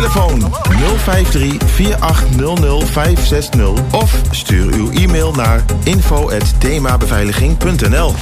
[0.00, 0.52] Telefoon
[0.98, 8.14] 053 4800 560 of stuur uw e-mail naar info@themabeveiliging.nl.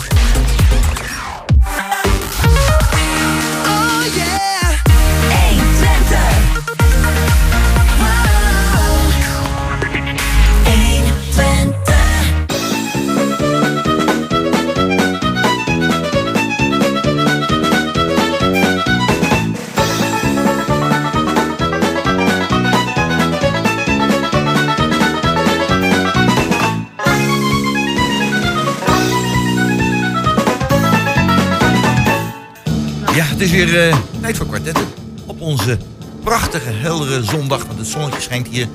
[33.39, 34.85] het is weer eh, tijd voor kwartetten.
[35.27, 35.79] Op onze
[36.25, 37.65] prachtige, heldere zondag.
[37.67, 38.67] Want het zonnetje schijnt hier.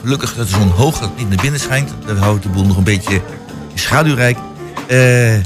[0.00, 1.90] Gelukkig dat de zon hoog dat het niet naar binnen schijnt.
[2.06, 3.20] Dan houdt de boel nog een beetje
[3.74, 4.38] schaduwrijk.
[4.86, 5.36] Eh,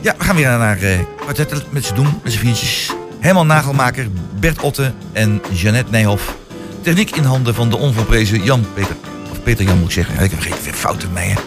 [0.00, 2.20] ja, we gaan weer naar eh kwartetten met z'n doen.
[2.22, 2.90] Met z'n viertjes.
[3.18, 4.08] Herman Nagelmaker,
[4.38, 6.36] Bert Otte en Jeannette Nijhoff.
[6.80, 8.96] Techniek in handen van de onvolprezen Jan Peter.
[9.30, 10.24] Of Peter Jan moet ik zeggen.
[10.24, 11.28] Ik heb geen fouten mee.
[11.28, 11.40] Hè.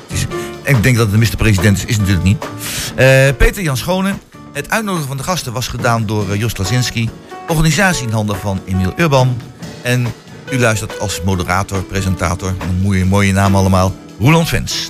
[0.64, 1.86] Ik denk dat het de minister-president is.
[1.86, 2.46] Is natuurlijk niet.
[3.38, 4.14] Peter Jan Schone.
[4.54, 7.10] Het uitnodigen van de gasten was gedaan door eh, Jos Lazinski.
[7.48, 9.38] Organisatie in handen van Emiel Urban.
[9.82, 10.08] En
[10.52, 14.90] u luistert als moderator, presentator, een mooie, mooie naam allemaal, Roland Vens.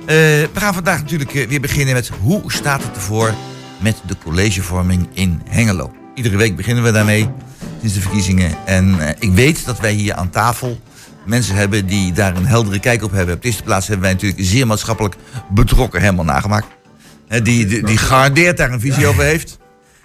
[0.00, 3.34] Eh, we gaan vandaag natuurlijk eh, weer beginnen met hoe staat het ervoor
[3.80, 5.92] met de collegevorming in Hengelo.
[6.14, 7.28] Iedere week beginnen we daarmee,
[7.80, 8.56] sinds de verkiezingen.
[8.66, 10.78] En ik weet dat wij hier aan tafel
[11.24, 13.34] mensen hebben die daar een heldere kijk op hebben.
[13.34, 15.16] Op de eerste plaats hebben wij natuurlijk zeer maatschappelijk
[15.48, 16.77] betrokken helemaal nagemaakt.
[17.28, 19.58] Hè, die, die, die gegarandeerd daar een visie over heeft.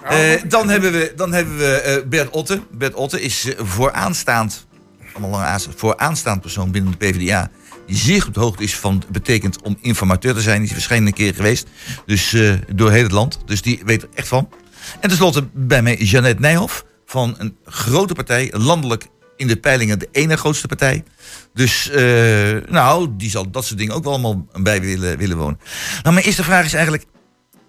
[0.04, 2.62] Eh, dan hebben we, dan hebben we eh, Bert Otte.
[2.72, 4.68] Bert Otte is eh, vooraanstaand,
[5.14, 7.50] allemaal lange A's, vooraanstaand persoon binnen de PvdA.
[7.88, 10.58] Die zeer goed hoogte is van betekent om informateur te zijn.
[10.58, 11.68] Die is waarschijnlijk een keer geweest.
[12.06, 12.36] Dus
[12.76, 13.40] door heel het land.
[13.46, 14.50] Dus die weet er echt van.
[15.00, 16.86] En tenslotte bij mij Jeannette Nijhoff.
[17.06, 19.08] Van een grote partij, landelijk
[19.38, 21.04] in de peilingen de ene grootste partij.
[21.54, 21.90] Dus
[22.70, 25.60] nou, die zal dat soort dingen ook wel allemaal bij willen, willen wonen.
[26.02, 27.06] Nou, mijn eerste vraag is eigenlijk...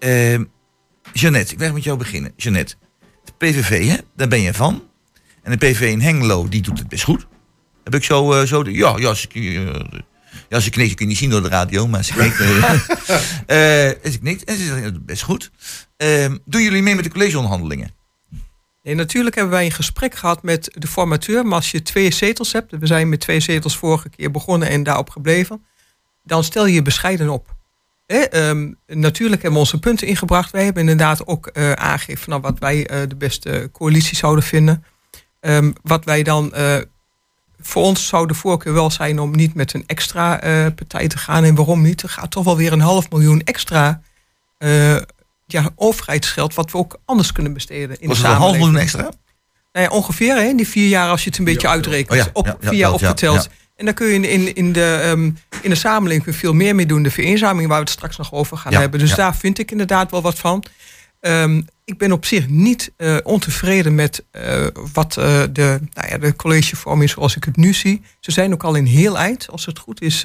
[0.05, 0.39] eh,
[1.13, 2.33] Jeannette, ik wil met jou beginnen.
[2.35, 2.75] Jeannette,
[3.23, 4.83] de PVV, hè, daar ben je van.
[5.43, 7.27] En de PVV in Hengelo, die doet het best goed.
[7.83, 8.33] Heb ik zo...
[8.33, 9.99] eh, zo de, ja, ja, ze, eh,
[10.49, 12.37] ja, ze knikt, je kunt niet zien door de radio, maar ze knikt.
[14.11, 15.51] ze knikt en ze zegt, het best goed.
[15.97, 17.91] Eh, doen jullie mee met de collegeonderhandelingen?
[18.83, 21.45] Nee, natuurlijk hebben wij een gesprek gehad met de formateur.
[21.45, 24.83] Maar als je twee zetels hebt, we zijn met twee zetels vorige keer begonnen en
[24.83, 25.65] daarop gebleven,
[26.23, 27.54] dan stel je je bescheiden op.
[28.05, 30.51] Hè, ehm, natuurlijk hebben we onze punten ingebracht.
[30.51, 34.43] Wij hebben inderdaad ook eh, aangegeven van, nou, wat wij eh, de beste coalitie zouden
[34.43, 34.83] vinden.
[35.39, 36.77] Ehm, wat wij dan eh,
[37.59, 41.17] voor ons zou de voorkeur wel zijn om niet met een extra eh, partij te
[41.17, 41.43] gaan.
[41.43, 42.01] En waarom niet?
[42.01, 44.01] Er gaat toch wel weer een half miljoen extra
[44.57, 44.95] eh,
[45.45, 48.77] ja, overheidsgeld, wat we ook anders kunnen besteden in Was de het een half miljoen
[48.77, 49.01] extra?
[49.71, 52.11] Nou ja, ongeveer, hè, in die vier jaar als je het een beetje uitrekent.
[52.11, 53.49] Oh ja, op, ja, ja, vier jaar telt, ja, opgeteld.
[53.75, 55.31] En dan kun je in, in, de, ehm,
[55.61, 57.03] in de samenleving veel meer mee doen.
[57.03, 58.99] De vereenzaming waar we het straks nog over gaan Ja, hebben.
[58.99, 59.15] Dus ja.
[59.15, 60.63] daar vind ik inderdaad wel wat van.
[61.19, 66.17] Ehm, ik ben op zich niet eh, ontevreden met eh, wat eh, de, nou ja,
[66.17, 68.01] de collegevorming zoals ik het nu zie.
[68.19, 69.49] Ze zijn ook al in heel eind.
[69.49, 70.23] Als het goed is,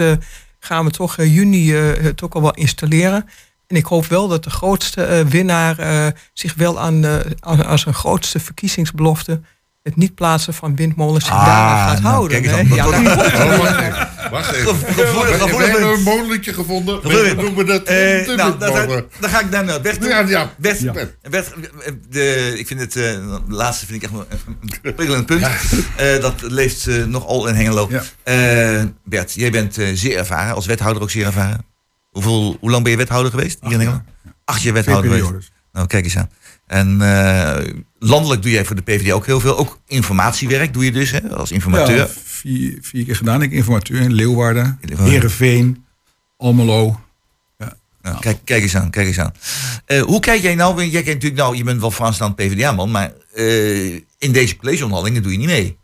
[0.58, 3.28] gaan we toch juni het ook al wel installeren.
[3.66, 7.04] En ik hoop wel dat de grootste winnaar zich wel aan,
[7.40, 9.40] aan, aan zijn grootste verkiezingsbelofte.
[9.82, 12.42] Het niet plaatsen van windmolens Ah, daaraan gaat nou, houden.
[12.42, 12.74] kijk eens hè.
[12.74, 12.92] aan.
[12.92, 14.08] Ja, Dat daar- Oh, wacht even.
[14.30, 14.74] Wacht even.
[14.76, 17.02] Gevoelig, We hebben een molenliedje gevonden.
[17.02, 19.06] We noemen dat Eh, de nou, dan, windmolen.
[19.20, 20.08] dan ga ik daar naar Bert toe.
[20.08, 20.50] Ja, ja.
[20.56, 20.92] Bert, Ja.
[21.30, 21.52] Bert,
[22.10, 25.42] de, ik vind het, eh, de laatste vind ik echt wel een prikkelend punt.
[25.96, 27.88] Eh, dat leeft eh, nogal in Hengelo.
[27.90, 28.02] Ja.
[28.22, 31.64] Eh, Bert, jij bent eh, zeer ervaren, als wethouder ook zeer ervaren.
[32.10, 34.02] Hoeveel, hoe lang ben je wethouder geweest hier in Hengelo?
[34.44, 35.50] Acht jaar wethouder geweest.
[35.72, 36.30] Nou, kijk eens aan.
[36.66, 39.58] En eh, landelijk doe jij voor de PvdA ook heel veel.
[39.58, 41.96] Ook informatiewerk doe je dus, hè, als informateur.
[41.96, 43.42] Ja, vier, vier keer gedaan.
[43.42, 45.12] Ik informateur in Leeuwarden, Leeuwarden.
[45.12, 45.84] Heerenveen,
[46.36, 47.00] Almelo.
[48.02, 49.32] Nou, kijk, kijk eens aan, kijk eens aan.
[49.86, 53.12] Eh, hoe kijk jij nou, jij kijkt natuurlijk, nou, je bent wel vooraanstaand PvdA-man, maar
[53.34, 55.78] eh, in deze collegeonderhandelingen doe je niet mee.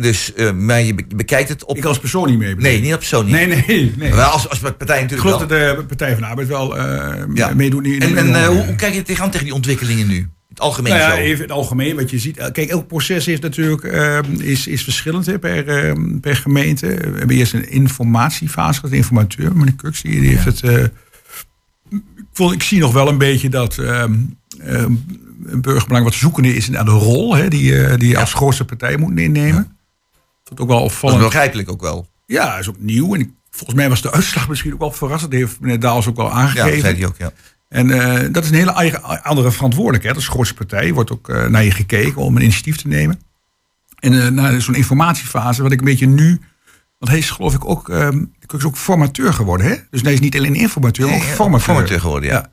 [0.00, 1.76] Dus, eh, maar je be- bekijkt het op...
[1.76, 2.48] Ik als persoon niet mee.
[2.48, 2.82] bedoel nee, ik.
[2.82, 3.34] niet op persoon niet.
[3.34, 4.10] Nee, nee, nee.
[4.14, 5.48] Maar als, als partij Ik natuurlijk geloof wel.
[5.48, 6.76] dat de Partij van de Arbeid wel
[7.34, 7.54] Ja.
[7.54, 7.84] meedoet.
[7.86, 10.28] En, en hoe, hoe kijk je tegenaan tegen die ontwikkelingen nu?
[10.50, 11.20] Het algemeen Nou ja, zo.
[11.22, 12.36] even in het algemeen wat je ziet.
[12.36, 16.86] eh, Kijk, elk proces is natuurlijk eh, is, is verschillend hè, per, eh, per gemeente.
[16.86, 20.62] We hebben eerst een informatiefase gehad, de informateur, meneer Kux, die, die heeft het.
[20.62, 20.82] eh,
[21.90, 22.00] ik,
[22.32, 24.14] vond, ik zie nog wel een beetje dat ehm,
[24.60, 24.92] ehm,
[25.44, 28.64] een burgerbelang wat zoekende is naar de rol hè, die, eh, die je als grootste
[28.64, 29.76] partij moet innemen.
[30.44, 31.22] Dat ook wel Dat is opvallend.
[31.22, 32.08] begrijpelijk ook wel.
[32.26, 33.14] Ja, is ook nieuw.
[33.14, 35.30] En volgens mij was de uitslag misschien ook wel verrassend.
[35.30, 36.70] Dat heeft meneer Daals ook wel Ja, aangegeven.
[36.72, 37.32] dat zei hij ook, ja.
[37.70, 40.16] En eh, dat is een hele eigen- andere verantwoordelijkheid.
[40.16, 43.20] Als grootste partij wordt ook eh, naar je gekeken om een initiatief te nemen.
[43.98, 46.40] En eh, naar zo'n informatiefase, wat ik een beetje nu.
[46.98, 49.66] Want hij is geloof ik ook, ehm hij is ook formateur geworden.
[49.66, 49.74] Hè?
[49.90, 51.60] Dus hij is niet alleen informateur, maar ook formateur.
[51.66, 52.50] formateur geworden, ja.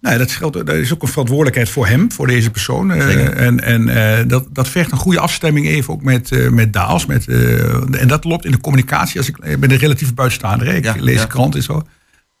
[0.00, 2.90] Nou, ja, dat, geldt, dat is ook een verantwoordelijkheid voor hem, voor deze persoon.
[2.90, 7.06] En en dat, dat vergt een goede afstemming even ook met, met Daals.
[7.06, 9.18] Met, en dat loopt in de communicatie.
[9.18, 11.26] Als ik, ik ben een relatief buitenstaander, ik Ja, lees ja.
[11.26, 11.82] krant en zo.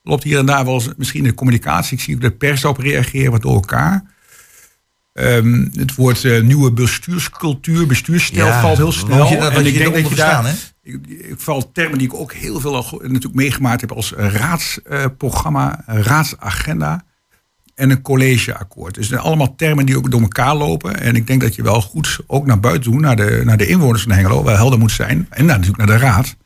[0.06, 1.96] Loopt hier en daar wel eens misschien de communicatie.
[1.96, 4.04] Ik zie ook de pers daarop reageren, wat door elkaar.
[5.12, 9.18] Ehm, het woord eh, nieuwe bestuurscultuur, bestuursstijl Ja, valt heel snel.
[9.18, 10.52] moet je daar- wat je eronder verstaan, hè?
[10.82, 15.82] ik, ik val termen die ik ook heel veel al natuurlijk meegemaakt heb als raadsprogramma,
[15.86, 17.04] raadsagenda
[17.74, 18.94] en een collegeakkoord.
[18.94, 21.00] Dus zijn allemaal termen die ook door elkaar lopen.
[21.00, 23.66] En ik denk dat je wel goed ook naar buiten toe, naar de, naar de
[23.66, 25.26] inwoners van Hengelo, wel helder moet zijn.
[25.30, 26.36] En natuurlijk naar de raad.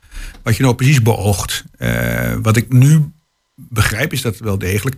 [0.43, 1.64] Wat je nou precies beoogt.
[1.78, 3.12] Eh, wat ik nu
[3.69, 4.97] begrijp is dat wel degelijk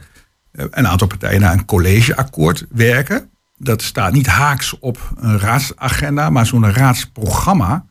[0.53, 3.31] eh, een aantal partijen naar een collegeakkoord werken.
[3.57, 7.87] Dat staat niet haaks op een raadsagenda, maar zo'n raadsprogramma.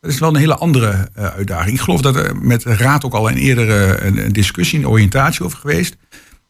[0.00, 1.74] Dat is wel een hele andere eh, uitdaging.
[1.74, 5.44] Ik geloof dat er met de raad ook al een eerdere een, discussie, een oriëntatie
[5.44, 5.96] over geweest.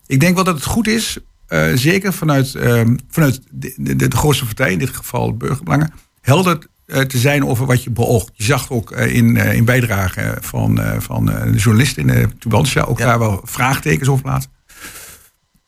[0.07, 4.17] Ik denk wel dat het goed is, eh, zeker vanuit, ehm, vanuit de, de, de
[4.17, 8.31] grootste partij, in dit geval burgerbelangen, helder te zijn over wat je beoogt.
[8.35, 12.07] Je zag ook eh, in, eh, in bijdrage van, eh, van eh, de journalist in
[12.07, 13.07] de Tubantia ook Ja.
[13.07, 14.51] daar wel vraagtekens over plaatsen.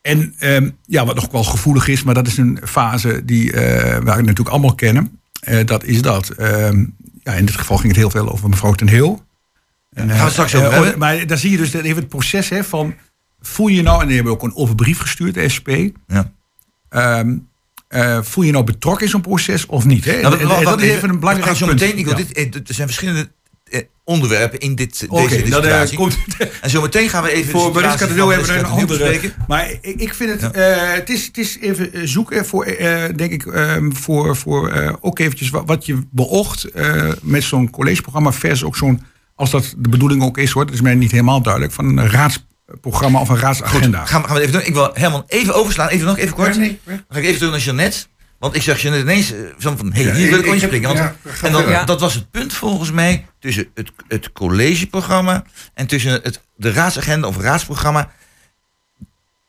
[0.02, 3.90] En ehm, ja, wat nog wel gevoelig is, maar dat is een fase die eh,
[3.90, 5.20] waar we natuurlijk allemaal kennen.
[5.40, 6.28] Eh, dat is dat.
[6.28, 6.84] Ehm,
[7.22, 9.22] ja, in dit geval ging het heel veel over mevrouw ten Heel.
[9.93, 10.96] En, gaan we straks over eh.
[10.96, 12.94] Maar daar zie je dus dat even het proces hè, van...
[13.40, 15.69] Voel je nou, en die hebben ook een open brief gestuurd, de SP...
[16.06, 16.32] Ja.
[16.88, 17.37] Ehm,
[17.91, 20.05] eh, voel je nou betrokken in zo'n proces of niet?
[20.05, 20.21] Hè?
[20.21, 21.09] Nou, dat is even.
[21.09, 21.71] een belangrijk punt.
[21.71, 22.15] meteen, ik Ja.
[22.15, 23.31] dit, eh, er zijn verschillende
[23.71, 25.97] eh, onderwerpen in dit, deze dan, eh, discussietie.
[25.97, 26.17] komt-
[26.61, 29.21] en zo meteen gaan we even Voor Mariska de Wil hebben we een andere.
[29.49, 32.65] Maar ik, ik vind het, eh, het, is, het is even zoeken voor,
[33.17, 36.67] denk ik, ehm, voor, voor ook eventjes wat, wat je beoogt
[37.23, 39.03] met zo'n collegeprogramma versus ook zo'n,
[39.35, 42.09] als dat de bedoeling ook is hoor, dat is mij niet helemaal duidelijk, van een
[42.70, 44.05] raadsprogramma of een raadsagenda.
[44.06, 44.67] Gaan we, gaan we even doen.
[44.67, 45.88] Ik wil helemaal even overslaan.
[45.88, 46.55] Even nog, even kort.
[46.55, 46.93] Ja, nee, ja.
[46.93, 48.06] Dan ga ik even terug naar Jeannette.
[48.38, 50.88] Want ik zag Jeannette ineens eh, zo van, hé, Ja, hier wil ik inspringen.
[50.94, 51.00] Want,
[51.43, 55.44] en dan, dat was het punt volgens mij tussen het, het collegeprogramma
[55.75, 58.11] en tussen het, de raadsagenda of raadsprogramma.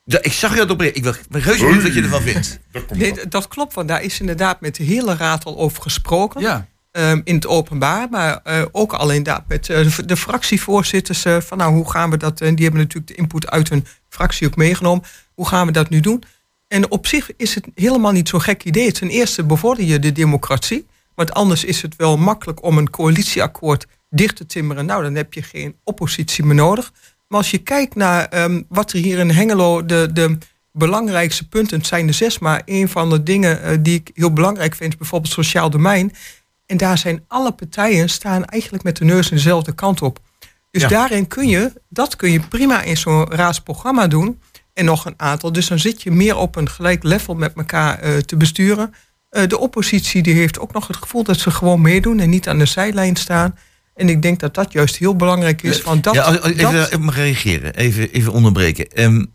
[0.05, 0.81] Da- ik zag je dat op.
[0.81, 2.59] Ik wil- ik ben reuze benieuwd wat je ervan vindt.
[2.71, 6.41] Dat Nee, dat klopt, want daar is inderdaad met de hele raad al over gesproken.
[6.41, 11.25] Ja, Ehm, in het openbaar, maar eh, ook al inderdaad met eh, de, fractievoorzitters.
[11.25, 12.41] eh, van nou, hoe gaan we dat?
[12.41, 15.03] En die hebben natuurlijk de input uit hun fractie ook meegenomen.
[15.33, 16.23] Hoe gaan we dat nu doen?
[16.67, 18.91] En op zich is het helemaal niet zo'n gek idee.
[18.91, 20.85] Ten eerste bevorder je de democratie.
[21.15, 24.85] Want anders is het wel makkelijk om een coalitieakkoord dicht te timmeren.
[24.85, 26.91] Nou, dan heb je geen oppositie meer nodig.
[27.27, 30.37] Maar als je kijkt naar ehm, wat er hier in Hengelo de, de
[30.71, 34.75] belangrijkste punten, het zijn er zes, maar een van de dingen die ik heel belangrijk
[34.75, 36.13] vind, is bijvoorbeeld sociaal domein.
[36.71, 40.19] En daar zijn alle partijen staan eigenlijk met de neus in dezelfde kant op.
[40.71, 40.87] Dus Ja.
[40.87, 44.41] daarin kun je, dat kun je prima in zo'n raadsprogramma doen.
[44.73, 45.51] En nog een aantal.
[45.51, 48.93] Dus dan zit je meer op een gelijk level met elkaar eh, te besturen.
[49.29, 52.47] Eh, de oppositie die heeft ook nog het gevoel dat ze gewoon meedoen en niet
[52.47, 53.57] aan de zijlijn staan.
[53.95, 55.81] En ik denk dat dat juist heel belangrijk is.
[55.81, 57.75] Want dat, ja, even, dat- even mag reageren.
[57.75, 58.87] Even, even onderbreken.
[58.89, 59.25] Ehm,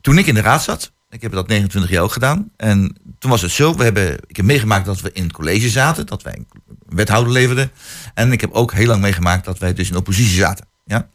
[0.00, 2.50] toen ik in de raad zat, ik heb dat 29 jaar ook gedaan.
[2.56, 5.68] En toen was het zo, we hebben, ik heb meegemaakt dat we in het college
[5.68, 6.06] zaten.
[6.06, 6.46] Dat wij een
[6.88, 7.70] wethouder leverden.
[8.14, 10.66] En ik heb ook heel lang meegemaakt dat wij dus in oppositie zaten.
[10.84, 11.08] Ja?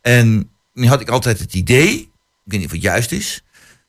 [0.00, 2.08] En nu had ik altijd het idee, ik
[2.44, 3.44] weet niet of het juist is,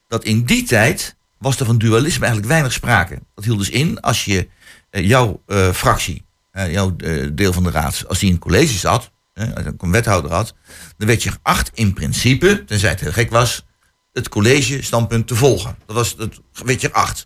[0.08, 3.20] dat in die tijd was er van dualisme eigenlijk weinig sprake.
[3.36, 4.50] Dat hield dus in, als je
[4.90, 8.78] eh, jouw eh, fractie, jouw eh, deel van de raad, als die in het college
[8.78, 10.54] zat, als een wethouder had,
[10.98, 13.66] dan werd je geacht in principe, tenzij het heel gek was,
[14.14, 15.76] het college standpunt te volgen.
[15.86, 17.24] Dat was het, werd je geacht.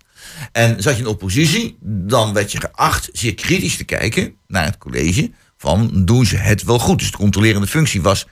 [0.52, 4.78] En zat je in oppositie, dan werd je geacht zeer kritisch te kijken naar het
[4.78, 7.00] college van doen ze het wel goed.
[7.00, 8.28] Dus de controlerende functie was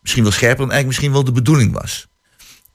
[0.00, 2.06] misschien wel scherper dan eigenlijk misschien wel de bedoeling was.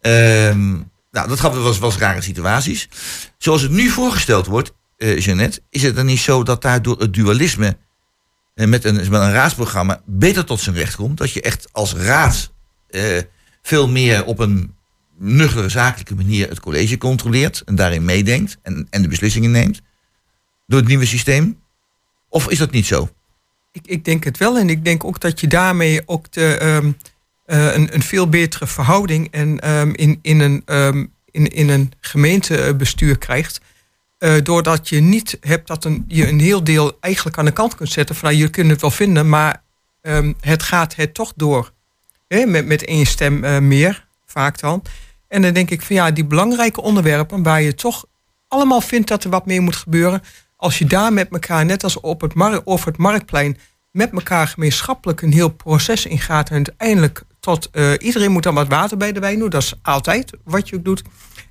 [0.01, 0.69] Ehm,
[1.11, 2.89] nou, dat gaf was, was rare situaties.
[3.37, 7.13] Zoals het nu voorgesteld wordt, eh Jeannette, is het dan niet zo dat daardoor het
[7.13, 7.77] dualisme
[8.55, 11.17] eh, met, een, met een raadsprogramma beter tot zijn recht komt?
[11.17, 12.51] Dat je echt als raad
[12.89, 13.21] eh,
[13.61, 14.75] veel meer op een
[15.19, 19.81] nuchtere, zakelijke manier het college controleert en daarin meedenkt en, en de beslissingen neemt
[20.67, 21.59] door het nieuwe systeem?
[22.29, 23.09] Of is dat niet zo?
[23.71, 24.57] Ik, ik denk het wel.
[24.57, 26.91] En ik denk ook dat je daarmee ook de, ehm,
[27.45, 31.91] eh, een, een veel betere verhouding en, ehm, in, in, een, ehm, in, in een
[31.99, 33.61] gemeentebestuur krijgt.
[34.17, 37.75] Eh, doordat je niet hebt dat een, je een heel deel eigenlijk aan de kant
[37.75, 38.15] kunt zetten.
[38.15, 39.61] Van nou, je kunt het wel vinden, maar
[40.39, 41.71] het gaat het toch door.
[42.27, 44.83] Hè, met, met één stem eh, meer, vaak dan.
[45.29, 48.05] En dan denk ik van ja, die belangrijke onderwerpen waar je toch
[48.47, 50.21] allemaal vindt dat er wat mee moet gebeuren.
[50.55, 53.57] Als je daar met elkaar, net als op het mar over het marktplein,
[53.91, 58.67] met elkaar gemeenschappelijk een heel proces ingaat en uiteindelijk tot eh, iedereen moet dan wat
[58.67, 59.49] water bij de wijn doen.
[59.49, 61.03] Dat is altijd wat je ook doet.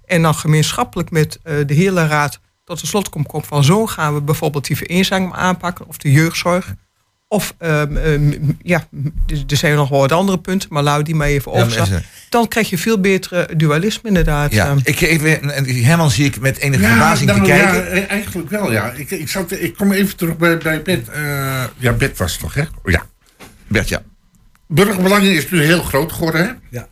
[0.04, 4.14] En dan gemeenschappelijk met eh, de hele raad tot de slotkom komt van zo gaan
[4.14, 6.74] we bijvoorbeeld die vereenzaming aanpakken of de jeugdzorg.
[7.30, 8.32] Of ehm, ehm,
[8.62, 8.88] ja,
[9.48, 11.90] er zijn nog wel wat andere punten, maar laat die maar even Ja, is,
[12.28, 14.52] Dan krijg je veel betere dualisme inderdaad.
[14.52, 17.74] Ja, Ehm, ik even, en Herman zie ik met enige Ja, verbazing nou, te kijken.
[17.74, 18.90] ja, eh, eigenlijk wel, ja.
[18.92, 21.08] Ik, ik, zat, ik kom even terug bij, bij Bert.
[21.08, 22.62] Eh, ja, Bert was het toch, hè?
[22.62, 23.06] Oh, ja.
[23.66, 24.02] Bert, ja.
[24.66, 26.52] Burgerbelangen is nu heel groot geworden, hè?
[26.70, 26.88] Ja.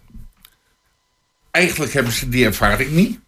[1.50, 3.18] Eigenlijk hebben ze die ervaring niet.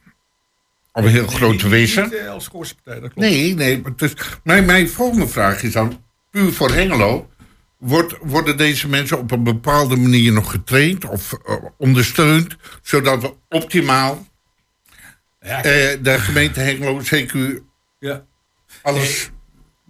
[0.93, 2.03] Om heel groot te wezen.
[2.03, 2.49] Niet, eh, als
[2.85, 3.15] dat klopt.
[3.15, 3.81] Nee, nee.
[3.83, 4.13] maar Dus,
[4.45, 6.03] mijn, mijn volgende vraag is dan,
[6.39, 7.29] puur voor Hengelo...
[7.79, 12.57] Wordt, worden deze mensen op een bepaalde manier nog getraind of eh, ondersteund...
[12.83, 14.27] zodat we optimaal
[15.41, 17.63] Ja, eh, de gemeente Hengelo, CQ,
[17.99, 18.25] ja.
[18.83, 19.31] alles...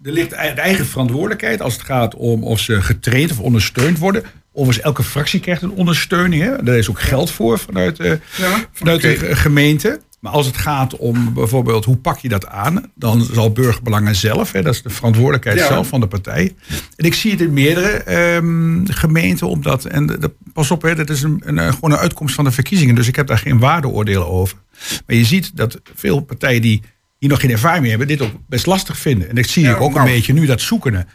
[0.03, 4.23] Er ligt de eigen verantwoordelijkheid als het gaat om of ze getraind of ondersteund worden.
[4.53, 6.43] Overigens, elke fractie krijgt een ondersteuning.
[6.43, 6.63] Hè?
[6.63, 8.13] Daar is ook geld voor vanuit, eh,
[8.71, 9.17] vanuit oké.
[9.17, 10.01] de gemeente.
[10.19, 14.51] Maar als het gaat om bijvoorbeeld hoe pak je dat aan, dan zal burgerbelangen zelf,
[14.51, 15.67] hè, dat is de verantwoordelijkheid Ja.
[15.67, 16.55] zelf van de partij.
[16.95, 21.09] En ik zie het in meerdere ehm, gemeenten, omdat, en de- pas op, hè, dat
[21.09, 23.59] is een, een, eh, gewoon een uitkomst van de verkiezingen, dus ik heb daar geen
[23.59, 24.57] waardeoordelen over.
[25.07, 26.81] Maar je ziet dat veel partijen die
[27.17, 29.29] hier nog geen ervaring mee hebben, dit ook best lastig vinden.
[29.29, 30.07] En dat zie Ja, ik ook nou.
[30.07, 31.05] een beetje nu, dat zoekende.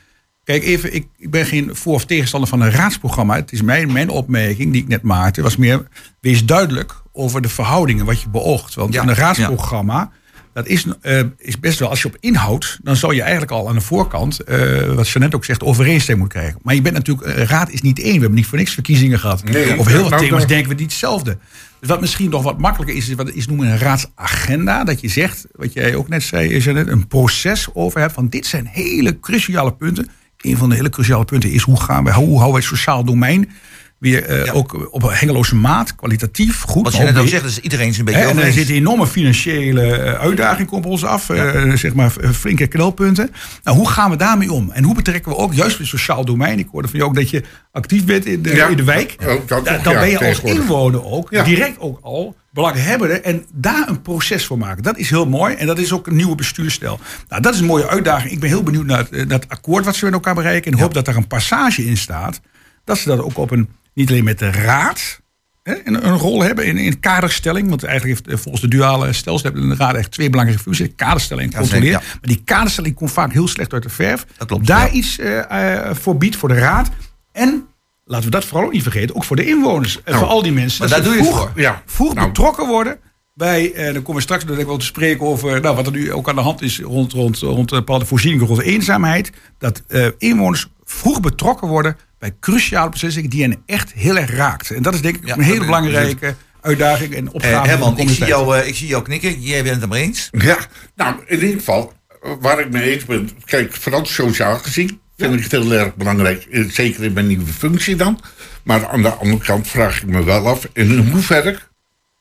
[0.44, 3.34] Kijk, even, ik, ik ben geen voor- of tegenstander van een raadsprogramma.
[3.34, 5.86] Het is mijn, mijn opmerking die ik net maakte, was meer,
[6.20, 8.74] wees duidelijk over de verhoudingen, wat je beoogt.
[8.74, 10.10] Want Ja, een raadsprogramma,
[10.52, 13.68] dat is, eh, is best wel, als je op inhoud, dan zou je eigenlijk al
[13.68, 14.58] aan de voorkant, eh,
[14.94, 16.60] wat Jeannette ook zegt, overeenstemming moeten krijgen.
[16.62, 18.12] Maar je bent natuurlijk, een raad is niet één.
[18.14, 19.44] We hebben niet voor niks verkiezingen gehad.
[19.44, 20.46] Nee, Of heel nou, thema's nou.
[20.46, 21.38] denken we niet hetzelfde.
[21.80, 24.84] Dus wat misschien nog wat makkelijker is, is wat is noemen een raadsagenda.
[24.84, 28.12] Dat je zegt, wat jij ook net zei, is er net een proces over hebt
[28.12, 30.08] van dit zijn hele cruciale punten.
[30.44, 33.04] Een van de hele cruciale punten is hoe gaan we, hoe houden wij het sociaal
[33.04, 33.50] domein
[33.98, 34.52] weer eh, Ja.
[34.52, 36.84] ook op een hengeloze maat, kwalitatief, goed.
[36.84, 38.74] Wat je net ook zegt, is iedereen is een beetje Hè, en er zit een
[38.74, 41.30] enorme financiële eh, uitdaging op ons af.
[41.30, 43.30] eh, zeg maar flinke knelpunten.
[43.62, 44.70] Nou, hoe gaan we daarmee om?
[44.70, 46.58] En hoe betrekken we ook juist het sociaal domein?
[46.58, 48.66] Ik hoorde van jou ook dat je actief bent in de, Ja.
[48.66, 49.16] in de wijk.
[49.46, 53.20] Dat dan ben je als inwoner ook direct ook al belanghebbende.
[53.20, 54.82] En daar een proces voor maken.
[54.82, 55.54] Dat is heel mooi.
[55.54, 57.00] En dat is ook een nieuwe bestuurstijl.
[57.28, 58.32] Nou, dat is een mooie uitdaging.
[58.32, 60.70] Ik ben heel benieuwd naar het, het akkoord wat ze met elkaar bereiken.
[60.70, 62.40] En ik hoop dat daar een passage in staat.
[62.84, 65.22] Dat ze dat ook op een, niet alleen met de raad
[65.64, 67.68] hè, een, een rol hebben in, in kaderstelling.
[67.68, 70.88] Want eigenlijk heeft eh, volgens de duale stelsel hebben de raad echt twee belangrijke functies.
[70.96, 71.90] Kaderstelling en controleren.
[71.90, 71.98] ja.
[71.98, 74.26] Maar die kaderstelling komt vaak heel slecht uit de verf.
[74.38, 74.92] Dat klopt, Daar ja.
[74.92, 76.90] iets eh, eh, voor biedt voor de raad.
[77.32, 77.66] En
[78.04, 79.16] laten we dat vooral ook niet vergeten.
[79.16, 80.02] Ook voor de inwoners.
[80.04, 80.80] En voor al die mensen.
[80.80, 81.52] maar dat daar doe je vroeg, voor.
[81.62, 81.82] Ja.
[81.86, 82.26] vroeg Nou.
[82.26, 82.98] betrokken worden.
[83.34, 85.92] Bij, eh, dan komen we straks denk ik wel te spreken over nou, wat er
[85.92, 89.32] nu ook aan de hand is rond, rond, rond bepaalde voorzieningen rond eenzaamheid.
[89.58, 89.82] Dat
[90.18, 94.70] inwoners vroeg betrokken worden bij cruciale beslissingen die hen echt heel erg raakt.
[94.70, 97.54] En dat is denk ik Ja, een hele dat- belangrijke uitdaging en opgave.
[97.54, 99.40] Eh, Herman, ik zie, jou, eh, ik zie jou knikken.
[99.40, 100.28] Jij bent het er maar eens.
[100.32, 100.58] Ja,
[100.96, 101.92] nou, in ieder geval,
[102.40, 106.44] waar ik mee eens ben, kijk, vooral sociaal gezien vind ik het heel erg belangrijk.
[106.44, 108.20] eh, Zeker in mijn nieuwe functie dan.
[108.62, 111.58] Maar aan de andere kant vraag ik me wel af, in hoeverre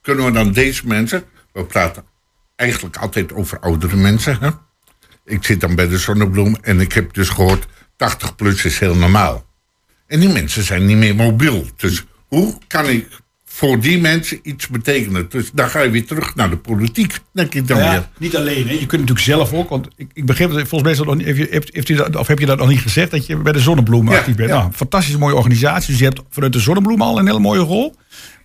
[0.02, 2.04] kunnen we dan deze mensen, we praten
[2.56, 4.50] eigenlijk altijd over oudere mensen, hè?
[5.26, 7.66] Ik zit dan bij de Zonnebloem en ik heb dus gehoord,
[8.04, 9.46] 80 plus is heel normaal.
[10.08, 11.66] En die mensen zijn niet meer mobiel.
[11.76, 13.08] Dus hoe kan ik
[13.46, 15.30] voor die mensen iets betekenen?
[15.30, 18.08] Dus dan ga je weer terug naar de politiek, denk ik dan weer.
[18.18, 18.68] niet alleen.
[18.68, 18.72] Hè.
[18.74, 19.70] Je kunt natuurlijk zelf ook.
[19.70, 21.90] Want ik, ik begreep dat volgens mij is dat nog niet, heeft, je- heeft, heeft
[21.90, 24.18] u dat, of heb je dat nog niet gezegd dat je bij de Zonnebloem Ja,
[24.18, 24.50] actief bent.
[24.50, 24.58] ja.
[24.60, 25.90] Nou, fantastische mooie organisatie.
[25.90, 27.96] Dus je hebt vanuit de Zonnebloem al een hele mooie rol.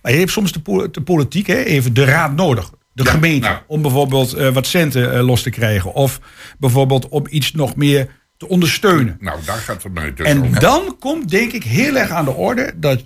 [0.01, 2.69] Maar je hebt soms de, de politiek, hè, even de raad nodig.
[2.93, 3.47] De Ja, gemeente.
[3.47, 3.59] nou.
[3.67, 5.93] Om bijvoorbeeld eh, wat centen eh, los te krijgen.
[5.93, 6.19] Of
[6.59, 9.17] bijvoorbeeld om iets nog meer te ondersteunen.
[9.19, 10.59] Nou, daar gaat het mij dus En om.
[10.59, 13.05] dan komt denk ik heel erg aan de orde dat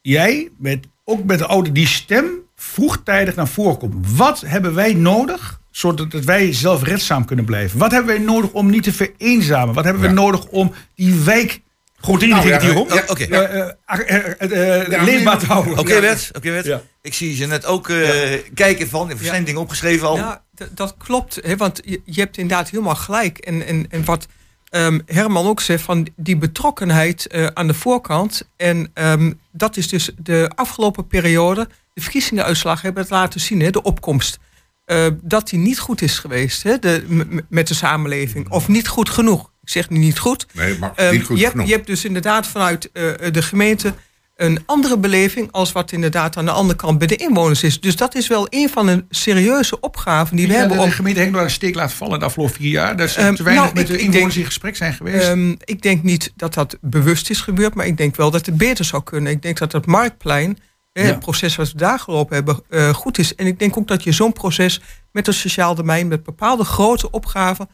[0.00, 4.16] jij met, ook met de oude die stem vroegtijdig naar voren komt.
[4.16, 7.78] Wat hebben wij nodig zodat dat wij zelfredzaam kunnen blijven?
[7.78, 9.74] Wat hebben wij nodig om niet te vereenzamen?
[9.74, 11.60] Wat hebben we nodig om die wijk
[12.00, 13.24] Groot ding Nou, ja, ja, oké.
[13.24, 15.78] Eh, eh, eh, leefbaar te houden.
[15.78, 16.00] Oké.
[16.00, 16.30] Bert.
[16.36, 16.64] Oké, Bert.
[16.64, 16.80] Ja.
[17.08, 19.10] Ik zie je net ook eh, kijken van.
[19.10, 20.16] Er zijn dingen opgeschreven al.
[20.16, 21.38] Ja, dat klopt.
[21.42, 23.38] Hè, want je, je hebt inderdaad helemaal gelijk.
[23.38, 24.26] En, en, en wat
[24.68, 28.48] ehm, Herman ook zegt, van die betrokkenheid eh, aan de voorkant.
[28.56, 33.70] En ehm, dat is dus de afgelopen periode, de verkiezingenuitslag hebben het laten zien, hè,
[33.70, 34.38] de opkomst.
[34.84, 37.04] eh, dat die niet goed is geweest hè, de,
[37.48, 38.50] met de samenleving.
[38.50, 39.50] Of niet goed genoeg.
[39.62, 40.46] Ik zeg nu niet goed.
[40.52, 41.68] Nee, maar Ehm, niet goed je, hebt, genoeg.
[41.68, 43.94] je hebt dus inderdaad vanuit eh, de gemeente
[44.38, 47.80] een andere beleving als wat inderdaad aan de andere kant bij de inwoners is.
[47.80, 50.76] Dus dat is wel een van de serieuze opgaven die we Ja, hebben.
[50.76, 52.96] de om gemeente Hengelo een steek laat vallen de afgelopen vier jaar.
[52.96, 55.28] Dat ze Ehm, te weinig nou, met ik- de inwoners denk- in gesprek zijn geweest.
[55.28, 58.56] Ehm, ik denk niet dat dat bewust is gebeurd, maar ik denk wel dat het
[58.56, 59.32] beter zou kunnen.
[59.32, 60.58] Ik denk dat het Marktplein,
[60.92, 61.08] hè, Ja.
[61.08, 63.34] het proces wat we daar gelopen hebben, eh, goed is.
[63.34, 64.80] En ik denk ook dat je zo'n proces
[65.12, 67.68] met een sociaal domein, met bepaalde grote opgaven,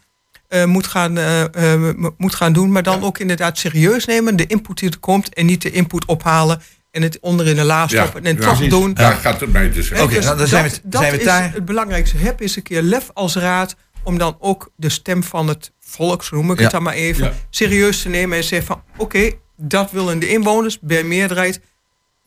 [0.55, 2.73] eh, moet, gaan, eh, eh, moet gaan doen.
[2.73, 6.05] Maar dan ook inderdaad serieus nemen, de input die er komt, en niet de input
[6.05, 8.69] ophalen en het onder in de la stoppen en toch precies.
[8.71, 8.95] doen.
[8.95, 9.91] Daar gaat het mij dus.
[9.93, 11.53] Oké, dus nou, dan zijn dat, we- dat zijn we is daar.
[11.53, 12.17] het belangrijkste.
[12.17, 16.25] Heb eens een keer lef als raad om dan ook de stem van het volk,
[16.25, 16.63] zo noem ik Ja.
[16.63, 20.79] het dan maar even, serieus te nemen en zeggen van oké, dat willen de inwoners
[20.81, 21.61] bij meerderheid.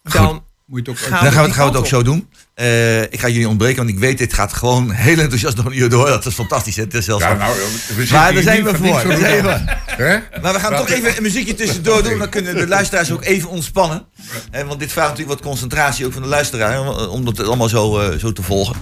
[0.03, 2.29] Dan Moet je het ook gaan Dan gaan we, gaan we het ook zo doen.
[2.53, 5.77] Eh, ik ga jullie ontbreken, want ik weet, dit gaat gewoon heel enthousiast door een
[5.77, 6.07] uur door.
[6.07, 6.75] Dat is fantastisch.
[6.75, 6.83] Hè?
[6.83, 7.53] Het is zelfs Ja, nou,
[7.95, 10.21] we maar daar zijn we voor zijn we.
[10.41, 12.17] Maar we gaan toch even een muziekje tussendoor doen.
[12.17, 14.05] Dan kunnen de luisteraars ook even ontspannen.
[14.51, 16.79] Eh, want dit vraagt natuurlijk wat concentratie ook van de luisteraar.
[16.79, 18.75] Om, om dat allemaal zo, eh, zo te volgen.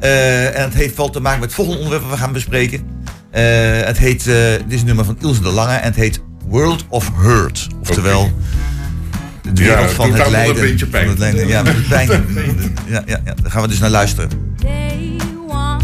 [0.00, 2.86] Eh, en het heeft wel te maken met het volgende onderwerp dat we gaan bespreken.
[3.30, 3.42] Eh,
[3.80, 5.74] het heet, eh, dit is een nummer van Ilse de Lange.
[5.74, 7.66] En het heet World of Hurt.
[7.80, 8.32] Oftewel,
[9.54, 10.62] de wereld van het allemaal een lijden.
[10.62, 11.02] beetje pijn.
[11.02, 11.48] Van het lijden.
[11.48, 12.08] Ja, met het pijn.
[12.86, 14.28] Ja, ja, ja, daar gaan we dus naar luisteren.
[14.62, 15.16] Day
[15.48, 15.80] one,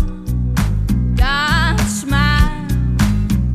[1.17, 2.73] God smiled,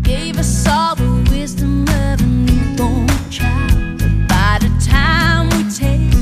[0.03, 3.97] gave us all the wisdom of a newborn child.
[3.97, 6.16] But by the time we take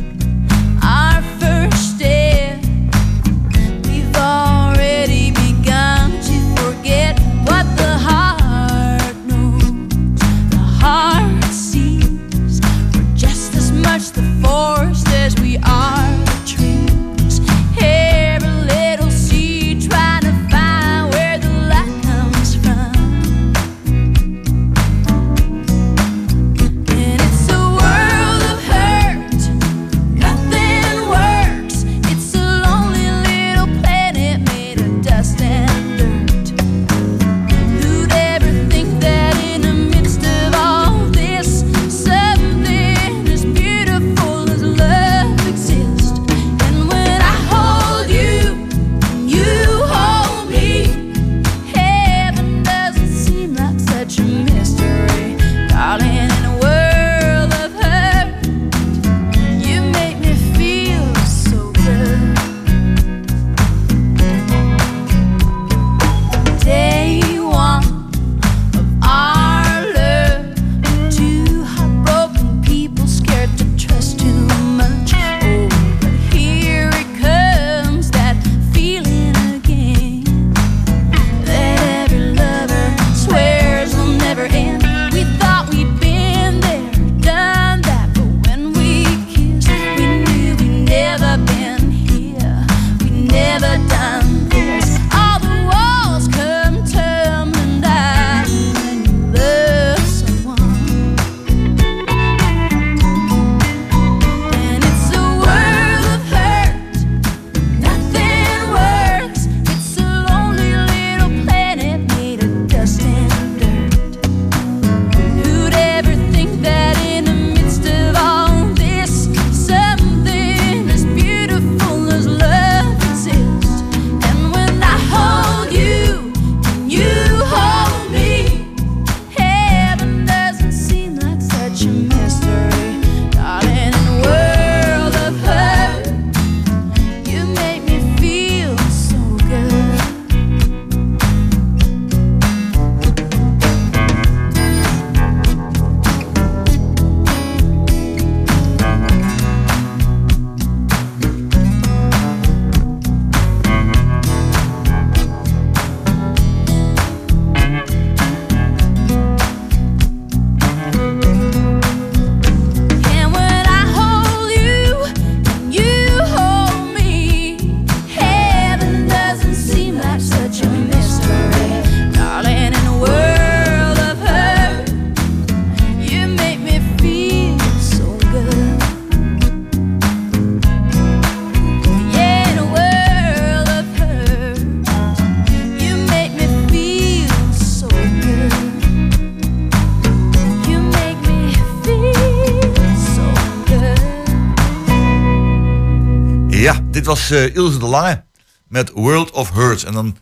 [197.31, 198.23] Eh, Ilse de Lange
[198.67, 199.83] met World of Hurts.
[199.83, 200.17] En dan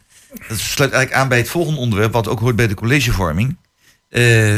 [0.49, 3.57] sluit eigenlijk aan bij het volgende onderwerp, wat ook hoort bij de collegevorming.
[4.09, 4.55] Eh,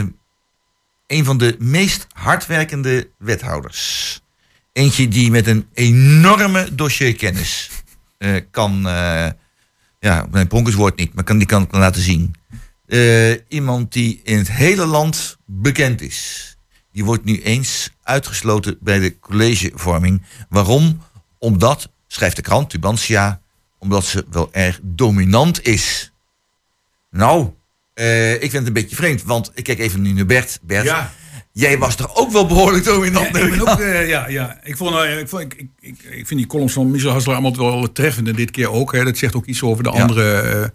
[1.07, 4.23] een van de meest hardwerkende wethouders
[4.73, 7.69] Eentje die met een enorme dossierkennis
[8.17, 8.87] eh, kan...
[8.87, 9.29] eh
[9.99, 12.35] ja, mijn pronkerswoord niet, maar kan, die kan ik laten zien.
[13.47, 16.57] Iemand die in het hele land bekend is.
[16.91, 20.21] Die wordt nu eens uitgesloten bij de collegevorming.
[20.49, 21.01] Waarom?
[21.37, 23.41] Omdat, schrijft de krant, Tubantia,
[23.79, 26.11] omdat ze wel erg dominant is.
[27.11, 27.49] Nou,
[27.93, 30.59] eh, ik vind het een beetje vreemd, want ik kijk even nu naar Bert.
[30.61, 31.11] Bert, Ja.
[31.51, 33.37] jij was toch ook wel behoorlijk dominant?
[33.37, 34.59] Ja, ik, ben ook, eh, ja, ja.
[34.63, 37.71] Ik, vond, eh, ik, vond, ik, ik, ik, vind die columns van Michel Hasselaar allemaal
[37.71, 38.27] wel treffend.
[38.27, 38.91] En dit keer ook.
[38.93, 39.03] Hè.
[39.03, 40.01] Dat zegt ook iets over de Ja.
[40.01, 40.73] andere.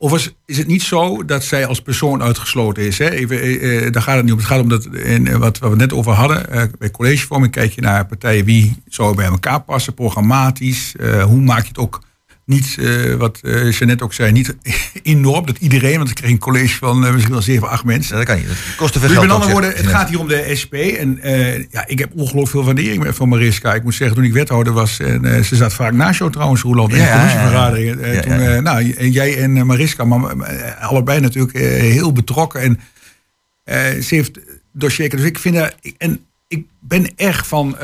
[0.00, 2.98] Overigens is het niet zo dat zij als persoon uitgesloten is.
[2.98, 3.10] Hè?
[3.10, 4.38] Even, eh, eh, daar gaat het niet om.
[4.38, 6.50] Het gaat om dat, en, eh, wat, wat we net over hadden.
[6.50, 10.94] eh, bij collegevorming kijk je naar partijen wie zou bij elkaar passen, programmatisch.
[10.96, 12.02] eh, hoe maak je het ook
[12.48, 14.56] niet, eh, wat eh Jeannette ook zei, niet
[15.02, 15.46] enorm.
[15.46, 18.18] Dat iedereen, want ik kreeg een college van eh, misschien wel 7, 8 mensen.
[18.18, 18.48] Ja, dat kan niet.
[18.48, 19.26] Dat kost te veel Dus geld.
[19.28, 20.74] met ook, andere woorden, zegt het gaat hier om de SP.
[20.74, 21.18] En
[21.70, 23.74] ja, ik heb ongelooflijk veel waardering van Mariska.
[23.74, 26.92] Ik moet zeggen, toen ik wethouder was, en ze zat vaak naast jou trouwens, Roeland,
[26.92, 28.12] in Ja, de commissievergaderingen.
[28.12, 32.60] Ja, toen, nou, en jij en Mariska, maar allebei natuurlijk heel betrokken.
[32.60, 32.80] En
[34.02, 34.38] ze heeft
[34.72, 35.10] dossier.
[35.10, 37.76] Dus ik vind dat, en ik ben echt van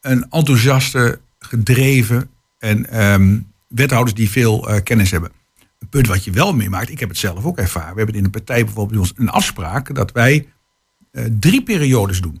[0.00, 3.36] een enthousiaste, gedreven en ehm,
[3.68, 5.30] wethouders die veel eh, kennis hebben.
[5.78, 7.92] Een punt wat je wel meemaakt, ik heb het zelf ook ervaren.
[7.92, 10.48] We hebben in een partij bijvoorbeeld bij ons een afspraak dat wij
[11.12, 12.40] eh, drie periodes doen.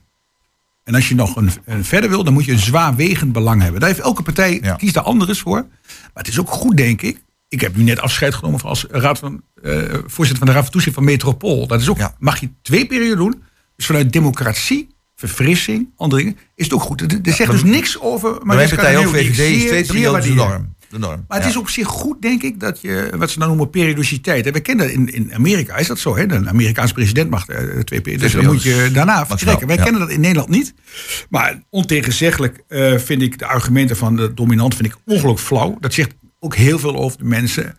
[0.84, 3.80] En als je nog een, een verder wil, dan moet je een zwaarwegend belang hebben.
[3.80, 4.74] Daar heeft elke partij, Ja.
[4.74, 5.56] kiest daar anders voor.
[5.86, 7.22] Maar het is ook goed, denk ik.
[7.48, 9.72] Ik heb nu net afscheid genomen van als raad van, eh,
[10.06, 11.66] voorzitter van de Raad van Toezicht van Metropool.
[11.66, 12.14] Dat is ook, Ja.
[12.18, 13.42] mag je twee perioden doen.
[13.76, 17.00] Dus vanuit democratie, verfrissing, andere dingen, is het ook goed.
[17.00, 18.30] Er, zegt dus niks over...
[18.30, 20.56] Mijn Mariska partij ook, Daneel, die ik VVD, is zeer- twee zeer periodes de waardeer.
[20.58, 20.74] norm.
[20.88, 21.24] De norm.
[21.28, 21.52] Maar het Ja.
[21.52, 24.46] is op zich goed, denk ik, dat je, wat ze dan noemen periodiciteit.
[24.46, 26.16] En we kennen dat in, in Amerika, is dat zo.
[26.16, 26.22] Hè?
[26.32, 28.32] Een Amerikaans president mag eh, twee periodes.
[28.32, 29.66] Dus dan moet je daarna vertrekken.
[29.66, 29.82] Wij ja.
[29.82, 30.74] kennen dat in Nederland niet.
[31.28, 35.76] Maar ontegenzeggelijk eh, vind ik de argumenten van de dominant vind ik ongelooflijk flauw.
[35.80, 37.76] Dat zegt ook heel veel over de mensen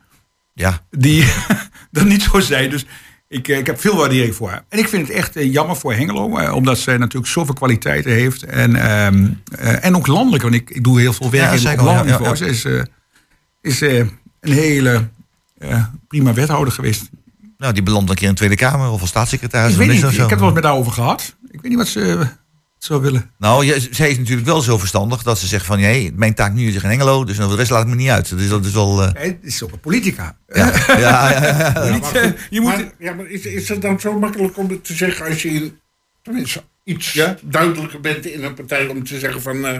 [0.53, 1.25] Ja, die
[1.91, 2.69] dat niet zo zijn.
[2.69, 2.85] Dus
[3.27, 4.63] ik, eh, ik heb veel waardering voor haar.
[4.69, 8.43] En ik vind het echt jammer voor Hengelo, omdat zij natuurlijk zoveel kwaliteiten heeft.
[8.43, 9.27] En, ehm,
[9.59, 12.05] eh, en ook landelijk, want ik, ik doe heel veel werk Ja, in op wel,
[12.05, 12.35] ja, ja.
[12.35, 12.65] Ze is,
[13.67, 15.09] is eh, een hele
[15.57, 17.09] eh, prima wethouder geweest.
[17.57, 19.73] nou, die belandt een keer in de Tweede Kamer of als staatssecretaris.
[19.73, 20.23] ik of weet niet, of zo.
[20.23, 21.35] ik heb het wel eens met haar over gehad.
[21.51, 22.27] Ik weet niet wat ze
[22.77, 23.31] zou willen.
[23.37, 25.79] Nou, je- zij is natuurlijk wel zo verstandig dat ze zegt van...
[25.79, 28.09] Hey, mijn taak nu is in Hengelo, dus voor de rest laat ik me niet
[28.09, 28.29] uit.
[28.37, 29.03] Dus dat is wel...
[29.03, 30.37] eh, Nee, het is ook een politica.
[30.47, 31.93] ja, ja, ja, ja, ja.
[31.93, 34.83] Niet, eh, je moet, Maar, ja, maar is, is het dan zo makkelijk om het
[34.85, 35.79] te zeggen als je in,
[36.21, 37.35] tenminste iets Ja?
[37.43, 39.65] duidelijker bent in een partij om te zeggen van...
[39.65, 39.79] eh,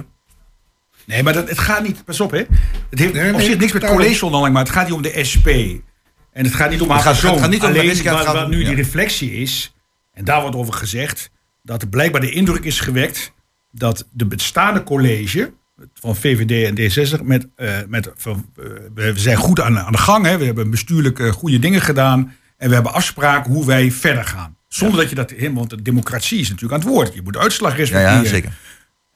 [1.08, 2.44] Nee, maar dat, het gaat niet, pas op hè.
[2.90, 4.00] Het heeft Nee, op zich niks met daarom.
[4.00, 5.48] collegeonderling, maar het gaat hier om de SP.
[5.48, 7.40] En het gaat niet om haar gaat- het persoon.
[7.40, 8.66] gaat niet om Alleen wat, gaat wat nu ja.
[8.68, 9.74] die reflectie is,
[10.14, 11.30] en daar wordt over gezegd,
[11.64, 13.34] dat er blijkbaar de indruk is gewekt
[13.72, 15.54] dat de bestaande college
[15.94, 16.76] van VVD en
[17.20, 20.38] D66 met, eh, met van, eh, we zijn goed aan, aan de gang, hè.
[20.38, 24.56] we hebben bestuurlijk eh, goede dingen gedaan en we hebben afspraken hoe wij verder gaan.
[24.68, 27.14] Zonder dat je dat helemaal, want de democratie is natuurlijk aan het woord.
[27.14, 28.24] Je moet uitslag ja, respecteren.
[28.24, 28.52] ja, zeker.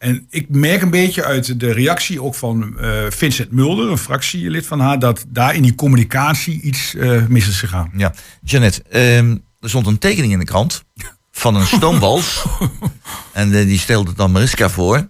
[0.02, 4.66] En ik merk een beetje uit de reactie ook van eh, Vincent Mulder, een fractielid
[4.66, 7.92] van haar, dat daar in die communicatie iets eh, mis is gegaan.
[7.96, 8.14] Ja.
[8.44, 10.84] Jeannette, ehm, er stond een tekening in de krant
[11.32, 12.46] van een stoomwals.
[13.34, 15.10] en eh, die stelde dan Mariska voor.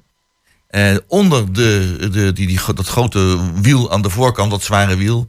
[1.08, 5.27] Onder de, de, die, die, dat grote wiel aan de voorkant, dat zware wiel,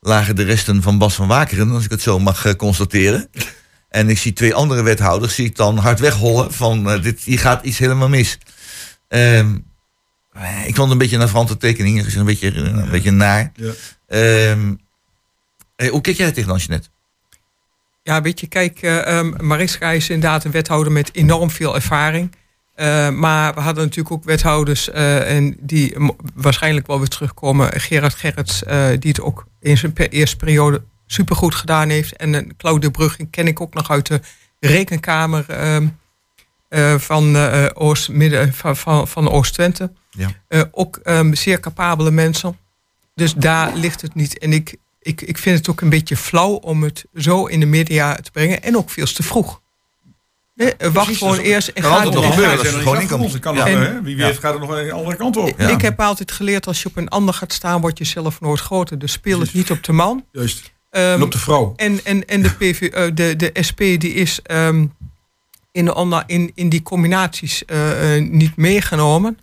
[0.00, 3.30] lagen de resten van Bas van Wakeren, als ik het zo mag constateren.
[3.88, 7.64] En ik zie twee andere wethouders, zie ik dan hard weghollen van dit, hier gaat
[7.64, 8.38] iets helemaal mis.
[9.08, 9.56] Ehm,
[10.32, 13.10] eh, ik vond het een beetje een afrante tekening, het is een beetje, een beetje
[13.10, 13.52] naar.
[13.54, 13.72] Ja.
[14.06, 14.74] Ehm,
[15.76, 16.88] eh, hoe kijk jij er tegenaan, Jeanette?
[18.02, 22.30] Ja, weet je, kijk, eh, ehm, Mariska is inderdaad een wethouder met enorm veel ervaring.
[22.78, 25.94] Eh, maar we hadden natuurlijk ook wethouders eh, en die
[26.34, 27.80] waarschijnlijk wel weer terugkomen.
[27.80, 32.16] Gerard Gerrits, eh, die het ook in zijn eerste periode supergoed gedaan heeft.
[32.16, 34.20] En uh, Claude de Brugge ken ik ook nog uit de
[34.60, 35.86] rekenkamer ehm,
[36.68, 39.92] eh, van, eh, Oost, midden, van, van, van Oost-Twente.
[40.10, 40.28] Ja.
[40.48, 42.58] Eh, ook ehm, zeer capabele mensen.
[43.14, 44.38] Dus daar ligt het niet.
[44.38, 47.66] En ik, ik, ik vind het ook een beetje flauw om het zo in de
[47.66, 48.62] media te brengen.
[48.62, 49.60] En ook veel te vroeg.
[50.54, 52.64] Nee, eh, wacht Precies, gewoon eerst en kan ga er nog gebeuren.
[52.64, 53.40] is gewoon inkomen.
[53.40, 54.02] Kan En-?
[54.02, 55.54] Wie weet gaat het nog een andere kant op.
[55.58, 55.68] Ja.
[55.68, 58.60] Ik heb altijd geleerd, als je op een ander gaat staan, word je zelf nooit
[58.60, 58.98] groter.
[58.98, 60.24] Dus speel het niet op de man.
[60.32, 60.72] Juist.
[60.90, 61.72] Ehm, En op de vrouw.
[61.76, 64.86] en, en, en de, PV, eh, de, de SP die is ehm,
[65.78, 69.38] in, de in, in die combinaties eh, eh, niet meegenomen.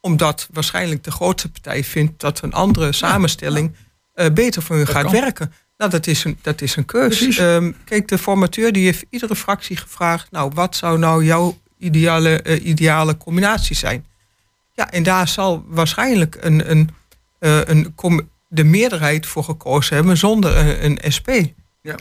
[0.00, 3.74] Omdat waarschijnlijk de grootste partij vindt dat een andere samenstelling
[4.14, 5.12] eh, beter voor hun Dat gaat kan.
[5.12, 5.52] werken.
[5.76, 7.38] Nou, dat is een, dat is een keus.
[7.38, 10.30] Ehm, kijk, de formateur die heeft iedere fractie gevraagd...
[10.30, 14.06] nou, wat zou nou jouw ideale, ideale combinatie zijn?
[14.72, 16.90] Ja, en daar zal waarschijnlijk een, een,
[17.38, 17.94] een
[18.48, 21.28] de meerderheid voor gekozen hebben zonder een, een SP.
[21.82, 21.96] Ja.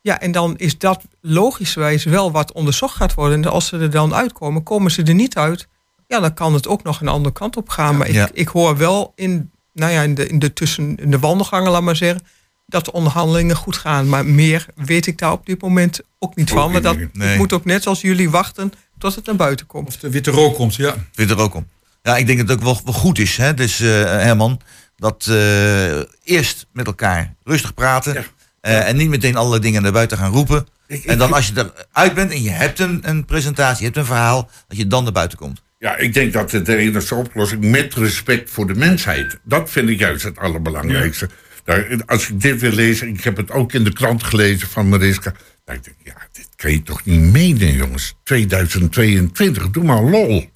[0.00, 3.42] Ja, en dan is dat logischerwijs wel wat onderzocht gaat worden.
[3.44, 5.68] En als ze er dan uitkomen, komen ze er niet uit.
[6.06, 7.96] Ja, dan kan het ook nog een andere kant op gaan.
[7.96, 8.28] Maar ik, Ja.
[8.32, 11.82] ik hoor wel in, nou ja, in, de, in, de tussen, in de wandelgangen, laat
[11.82, 12.20] maar zeggen,
[12.66, 14.08] dat de onderhandelingen goed gaan.
[14.08, 16.72] Maar meer weet ik daar op dit moment ook niet Ook van.
[16.72, 17.08] Maar dat nee.
[17.12, 17.32] Nee.
[17.32, 19.88] ik moet ook net zoals jullie wachten tot het naar buiten komt.
[19.88, 20.94] Of de witte rook komt, ja.
[21.12, 21.66] Vind er ook om.
[22.02, 24.60] Ja, ik denk dat het ook wel, wel goed is, hè, dus eh, Herman,
[24.96, 28.24] dat eh, eerst met elkaar rustig praten Ja.
[28.60, 30.66] Eh, en niet meteen allerlei dingen naar buiten gaan roepen.
[30.86, 31.52] Ik- En dan als je
[31.92, 35.02] eruit bent en je hebt een, een presentatie, je hebt een verhaal, dat je dan
[35.04, 35.62] naar buiten komt.
[35.78, 39.38] Ja, ik denk dat het de enige oplossing met respect voor de mensheid.
[39.44, 41.28] Dat vind ik juist het allerbelangrijkste.
[41.64, 44.88] Daar, als ik dit wil lezen, ik heb het ook in de krant gelezen van
[44.88, 45.30] Mariska.
[45.32, 45.40] Dan
[45.82, 48.14] denk ik, ja, dit kan je toch niet menen, jongens.
[48.24, 50.50] 2022, doe maar lol.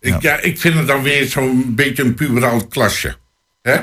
[0.00, 0.40] Ik, ja.
[0.40, 3.16] ik vind het dan weer zo'n beetje een puberaal klasje.
[3.62, 3.76] Hè?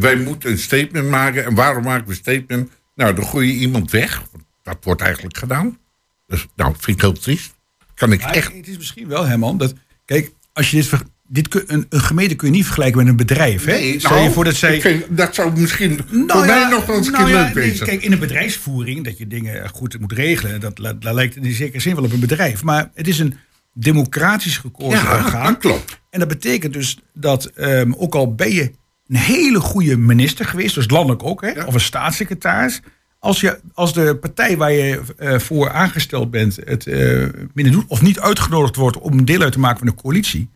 [0.00, 1.44] Wij moeten een statement maken.
[1.44, 2.70] En waarom maken we een statement?
[2.94, 4.22] Nou, dan gooi je iemand weg.
[4.62, 5.78] Dat wordt eigenlijk gedaan.
[6.26, 7.54] Dus, nou, vind ik heel triest.
[7.94, 9.74] Kan ik Maar echt Het is misschien wel, Herman, dat...
[10.04, 10.86] Kijk, als je dit...
[10.86, 13.64] ver- dit kun, een, een gemeente kun je niet vergelijken met een bedrijf.
[13.64, 13.72] Hè?
[13.72, 14.80] Nee, Stel je nou, voor dat zij...
[14.80, 17.44] vind- dat zou misschien voor Nou mij ja, nog wel eens een nou keer ja,
[17.44, 17.86] leuk nee, wezen.
[17.86, 21.80] Kijk, in een bedrijfsvoering, dat je dingen goed moet regelen, dat, daar lijkt in zekere
[21.80, 22.62] zin wel op een bedrijf.
[22.62, 23.34] Maar het is een
[23.72, 25.52] democratisch gekozen ja, orgaan.
[25.52, 26.00] dat klopt.
[26.10, 28.70] En dat betekent dus dat, ehm, ook al ben je
[29.08, 31.64] een hele goede minister geweest, dus landelijk ook, hè, Ja.
[31.64, 32.80] of een staatssecretaris.
[33.18, 37.84] Als, je, als de partij waar je eh, voor aangesteld bent het eh, minder doet,
[37.88, 40.50] of niet uitgenodigd wordt om deel uit te maken van de coalitie,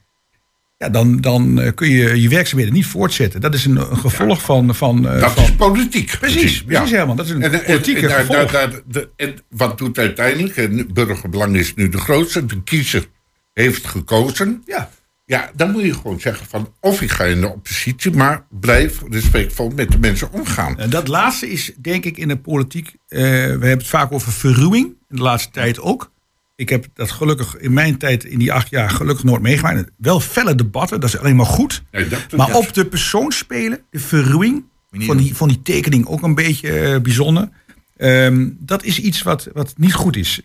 [0.77, 3.41] ja, dan, dan eh, kun je je werkzaamheden niet voortzetten.
[3.41, 4.75] Dat is een, een gevolg van.
[4.75, 6.17] van, Dat van is politiek.
[6.19, 7.17] Precies, precies Herman.
[7.17, 8.51] Dat is een En, politieke en, gevolg.
[8.51, 10.95] daar- daar- de- en wat doet uiteindelijk?
[10.95, 12.47] Burgerbelang is nu de grootste.
[12.47, 13.07] De kiezer
[13.53, 14.63] heeft gekozen.
[14.67, 14.91] ja.
[15.33, 16.73] Ja, dan moet je gewoon zeggen van...
[16.81, 20.79] of ik ga in de oppositie, maar blijf respectvol met de mensen omgaan.
[20.79, 22.87] En dat laatste is denk ik in de politiek.
[23.09, 24.87] eh, we hebben het vaak over verruwing.
[24.87, 26.11] In de laatste tijd ook.
[26.57, 29.91] Ik heb dat gelukkig in mijn tijd, in die acht jaar, gelukkig nooit meegemaakt.
[29.97, 31.83] Wel felle debatten, dat is alleen maar goed.
[31.91, 36.07] Nee, dat- maar dat- op de persoon spelen, de verruwing, van die, van die tekening
[36.07, 37.49] ook een beetje eh, bijzonder.
[37.97, 40.41] Ehm, dat is iets wat, wat niet goed is.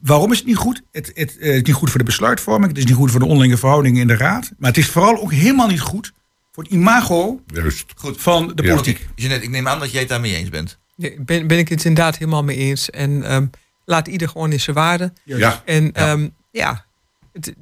[0.00, 0.82] Waarom is het niet goed?
[0.92, 2.68] Het, het, eh, is niet goed voor de besluitvorming.
[2.68, 4.50] Het is niet goed voor de onderlinge verhoudingen in de raad.
[4.58, 6.12] Maar het is vooral ook helemaal niet goed
[6.52, 7.92] voor het imago Juist.
[7.96, 8.20] Goed.
[8.22, 8.70] van de Ja.
[8.70, 9.08] politiek.
[9.14, 10.78] Jeanette, ik neem aan dat jij het daarmee eens bent.
[10.96, 12.90] Nee, ben, ben ik het inderdaad helemaal mee eens.
[12.90, 13.46] En ehm,
[13.84, 15.12] laat ieder gewoon in zijn waarde.
[15.24, 16.18] Ja, En ja,
[16.50, 16.84] ja
[17.32, 17.52] het,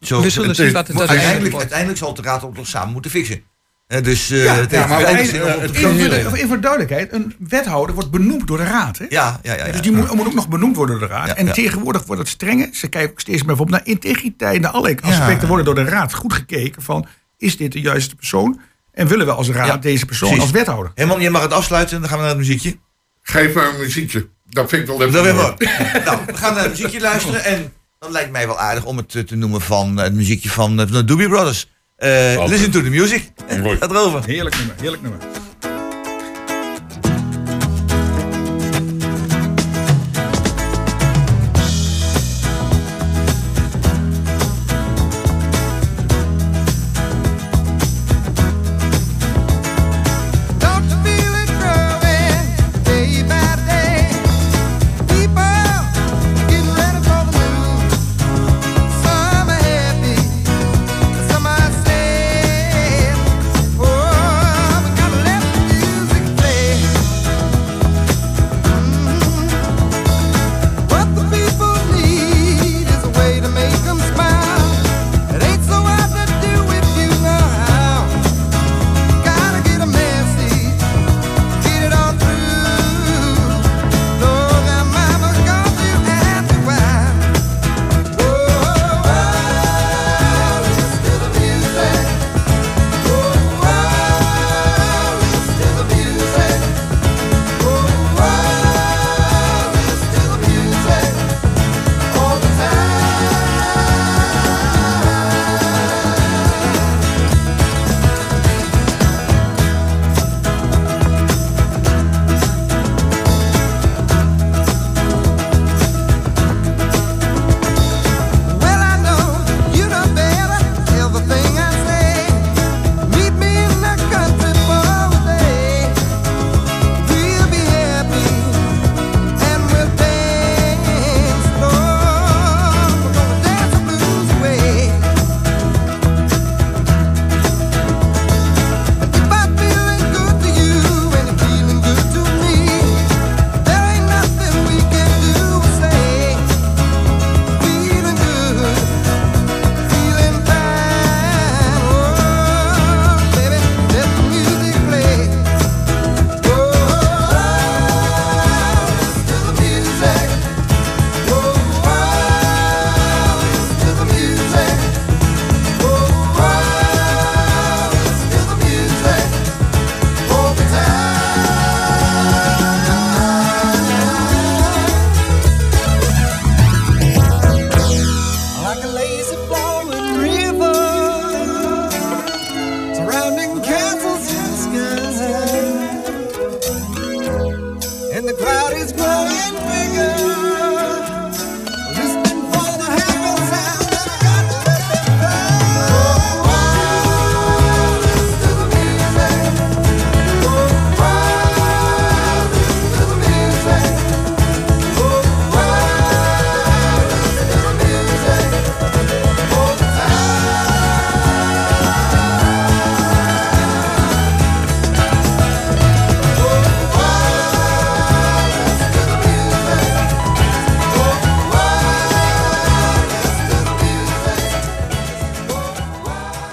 [0.00, 2.66] Zo, we zullen het- zien wat het uiteindelijk, uiteindelijk zal het de raad ook nog
[2.66, 3.42] samen moeten fixen.
[3.86, 7.94] Dus eh, Ja, het ja, heeft maar op Even even voor de duidelijkheid, een wethouder
[7.94, 8.98] wordt benoemd door de raad.
[8.98, 9.04] Hè?
[9.08, 9.66] Ja, ja, ja.
[9.66, 9.72] ja.
[9.72, 11.26] Dus die moet, moet ook nog benoemd worden door de raad.
[11.26, 11.52] Ja, en ja.
[11.52, 12.68] tegenwoordig wordt het strenger.
[12.72, 14.60] Ze kijken ook steeds meer bijvoorbeeld naar integriteit.
[14.60, 16.82] Naar allerlei aspecten worden door de raad goed gekeken.
[16.82, 17.06] Van,
[17.38, 18.60] is dit de juiste persoon?
[18.92, 20.46] En willen we als raad Ja, deze persoon precies.
[20.46, 20.92] als wethouder?
[20.94, 22.76] Herman, jij mag het afsluiten en dan gaan we naar het muziekje.
[23.22, 24.28] geef maar een muziekje.
[24.48, 26.00] Dat vind ik wel even Dat we.
[26.04, 27.44] nou, we gaan naar het muziekje luisteren.
[27.44, 30.50] En dan lijkt mij wel aardig om het eh, te noemen van eh, het muziekje
[30.50, 31.70] van, eh, van de Doobie Brothers.
[31.96, 33.32] Eh, listen to the music.
[33.62, 33.76] Mooi.
[33.76, 34.24] Gaat erover.
[34.24, 35.20] Heerlijk nummer, heerlijk nummer.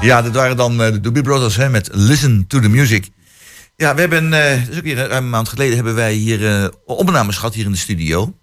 [0.04, 3.10] Ja, dat waren dan eh, de Doobie Brothers hè, met Listen to the Music.
[3.76, 6.70] Ja, we hebben, dat is ook weer ruim een maand geleden, hebben wij hier eh
[6.86, 8.38] opnames gehad hier in de studio.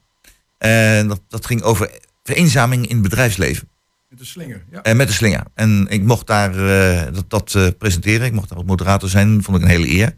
[0.58, 1.90] En dat, dat ging over
[2.22, 3.68] vereenzaming in het bedrijfsleven.
[4.08, 4.64] Met de slinger.
[4.70, 4.82] Ja.
[4.82, 5.42] En met de slinger.
[5.54, 6.52] En ik mocht daar
[7.12, 8.26] dat, dat presenteren.
[8.26, 9.42] Ik mocht daar ook moderator zijn.
[9.42, 10.16] Vond ik een hele eer.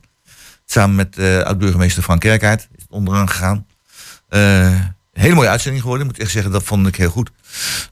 [0.64, 3.66] Samen met oud-burgemeester Frank Kerkaert is het onderaan gegaan.
[5.12, 6.53] Hele mooie uitzending geworden, moet ik echt zeggen.
[6.53, 7.31] Dat vond ik heel goed.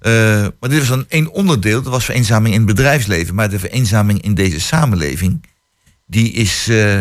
[0.00, 0.12] Eh,
[0.60, 1.82] maar dit was dan één onderdeel.
[1.82, 3.34] Dat was vereenzaming in het bedrijfsleven.
[3.34, 5.44] Maar de vereenzaming in deze samenleving...
[6.06, 7.00] die is, eh,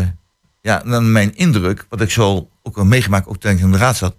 [0.61, 1.85] ja, naar mijn indruk...
[1.89, 4.15] wat ik zo ook al meegemaakt, ook ik in de raad zat...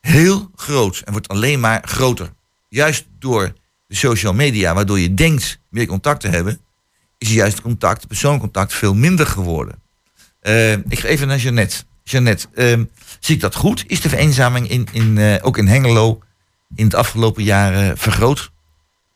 [0.00, 2.32] heel groot en wordt alleen maar groter.
[2.68, 3.52] Juist door
[3.86, 6.60] de social media, waardoor je denkt meer contact te hebben...
[7.18, 9.82] is juist contact, het persooncontact, veel minder geworden.
[10.40, 11.84] Eh, ik ga even naar Jeannette.
[12.10, 12.84] Jeannette, ehm,
[13.20, 13.84] zie ik dat goed?
[13.86, 16.18] Is de vereenzaming in, in, eh, ook in Hengelo
[16.74, 18.50] in het afgelopen jaar vergroot?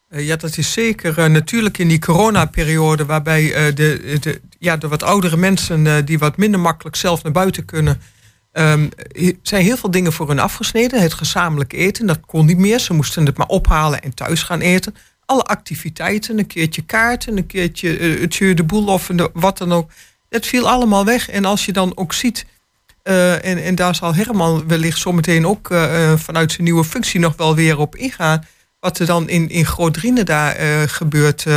[0.08, 1.18] Eh, ja, dat is zeker.
[1.18, 6.36] eh, natuurlijk in die coronaperiode, waarbij de, de, ja, de wat oudere mensen die wat
[6.36, 8.00] minder makkelijk zelf naar buiten kunnen,
[8.52, 8.88] ehm,
[9.42, 11.00] zijn heel veel dingen voor hun afgesneden.
[11.00, 12.78] Het gezamenlijk eten, dat kon niet meer.
[12.78, 14.94] Ze moesten het maar ophalen en thuis gaan eten.
[15.24, 19.90] Alle activiteiten, een keertje kaarten, een keertje het de boel of wat dan ook.
[20.28, 21.28] Het viel allemaal weg.
[21.28, 22.46] En als je dan ook ziet,
[23.02, 27.20] eh, en, en daar zal Herman wellicht zometeen ook eh, eh, vanuit zijn nieuwe functie
[27.20, 28.46] nog wel weer op ingaan.
[28.80, 30.54] Wat er dan in, in Groot-Drienen daar
[30.88, 31.56] gebeurt eh,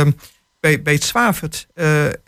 [0.60, 1.66] bij, bij het Zwavert.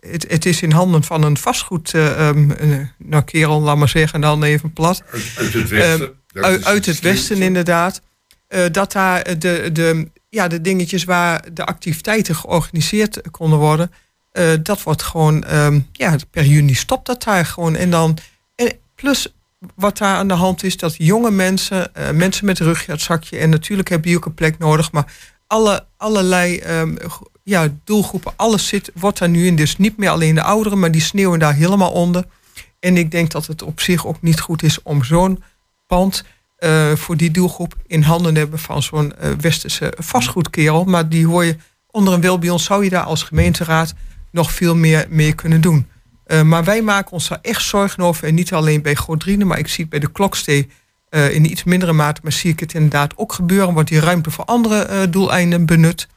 [0.01, 3.89] Het, het is in handen van een vastgoed, eh, ehm, eh, nou kerel, laat maar
[3.89, 5.03] zeggen, dan even plat.
[5.13, 6.15] Uit, uit het westen.
[6.65, 8.03] Uit, het westen inderdaad.
[8.47, 13.93] Eh, dat daar de, de, ja, de dingetjes waar de activiteiten georganiseerd konden worden.
[14.63, 17.77] dat wordt gewoon, ehm, ja, per juni stopt dat daar gewoon.
[17.77, 18.19] En dan,
[19.03, 19.33] plus
[19.75, 23.51] wat daar aan de hand is, dat jonge mensen, eh, mensen met een rugjaartzakje, en
[23.51, 25.13] natuurlijk hebben die ook een plek nodig, maar
[25.47, 26.97] alle, allerlei ehm,
[27.43, 29.57] ja, doelgroepen, alles zit, wordt daar nu in.
[29.57, 32.25] Dus niet meer alleen de ouderen, maar die sneeuwen daar helemaal onder.
[32.81, 35.43] En ik denk dat het op zich ook niet goed is om zo'n
[35.87, 36.25] pand
[36.57, 40.85] eh, voor die doelgroep in handen te hebben van zo'n eh, westerse vastgoedkerel.
[40.85, 41.57] Maar die hoor je
[41.91, 43.95] onder een wil bij ons, zou je daar als gemeenteraad
[44.31, 45.87] nog veel meer mee kunnen doen.
[46.29, 48.29] Eh, maar wij maken ons daar echt zorgen over.
[48.29, 50.69] En niet alleen bij Godrine, maar ik zie het bij de Klokstee
[51.09, 52.21] eh, in iets mindere mate.
[52.23, 53.75] Maar zie ik het inderdaad ook gebeuren.
[53.75, 56.09] Wordt die ruimte voor andere eh, doeleinden benut.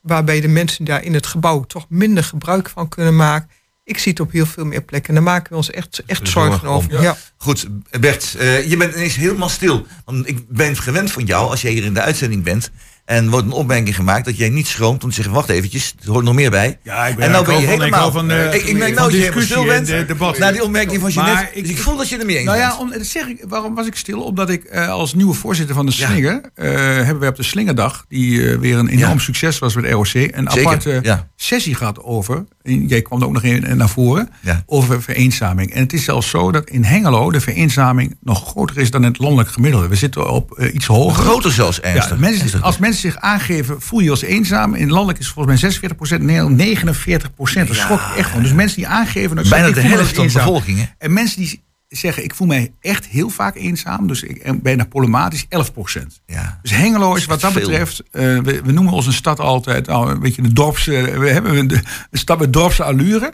[0.00, 3.50] Waarbij de mensen daar in het gebouw toch minder gebruik van kunnen maken.
[3.84, 5.08] Ik zie het op heel veel meer plekken.
[5.08, 7.02] En daar maken we ons echt, echt zorgen over.
[7.02, 7.16] Ja.
[7.36, 7.68] Goed,
[8.00, 8.30] Bert,
[8.68, 9.86] je bent ineens helemaal stil.
[10.04, 12.70] Want ik ben gewend van jou, als jij hier in de uitzending bent...
[13.06, 15.34] en wordt een opmerking gemaakt dat jij niet schroomt om te zeggen...
[15.34, 16.78] wacht eventjes, er hoort nog meer bij.
[16.82, 18.12] Ja, ik ben en nou ben je helemaal...
[18.12, 19.88] van, eh, ik, ik merk nou dat je helemaal stil en, bent...
[19.88, 20.38] eh, debat.
[20.38, 21.54] naar die opmerking van Maar Jeanette.
[21.58, 23.44] ik- dus ik voel dat je er mee eens Nou ja, om, dat zeg ik,
[23.48, 24.20] waarom was ik stil?
[24.22, 26.06] Omdat ik eh, als nieuwe voorzitter van de Ja.
[26.08, 26.40] Slinger...
[26.54, 29.18] eh, hebben we op de Slingerdag, die weer een enorm Ja.
[29.18, 30.04] succes was met ROC...
[30.14, 31.28] een Zeker, aparte ja.
[31.36, 32.44] sessie gehad over...
[32.62, 34.28] en jij kwam er ook nog in, naar voren...
[34.40, 34.62] Ja.
[34.66, 35.72] over vereenzaming.
[35.72, 38.16] En het is zelfs zo dat in Hengelo de vereenzaming...
[38.20, 39.88] nog groter is dan het landelijk gemiddelde.
[39.88, 41.24] We zitten op iets hoger.
[41.24, 42.14] Groter zelfs, ernstig.
[42.14, 44.74] Ja, mensen, als mensen zich aangeven, voel je als eenzaam.
[44.74, 47.68] In landelijk is het volgens mij 46 procent, in Nederland 49 procent.
[47.68, 48.42] Dat schrok ik echt van.
[48.42, 49.36] Dus mensen die aangeven...
[49.36, 50.84] dat Bijna ik de helft van de bevolking, hè?
[50.98, 54.06] En mensen die zeggen, ik voel mij echt heel vaak eenzaam.
[54.06, 56.20] Dus ik bijna problematisch, 11 procent.
[56.26, 56.58] Ja.
[56.62, 57.60] Dus Hengelo is wat dat Veel.
[57.60, 61.28] betreft, eh, we, we noemen onze stad altijd, nou, een beetje een dorps, eh, we
[61.28, 61.70] hebben een,
[62.10, 63.32] een stad met dorpse allure.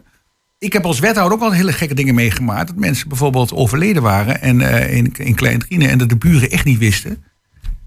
[0.58, 2.66] Ik heb als wethouder ook wel hele gekke dingen meegemaakt.
[2.66, 6.64] Dat mensen bijvoorbeeld overleden waren en, eh, in, in Klein en dat de buren echt
[6.64, 7.24] niet wisten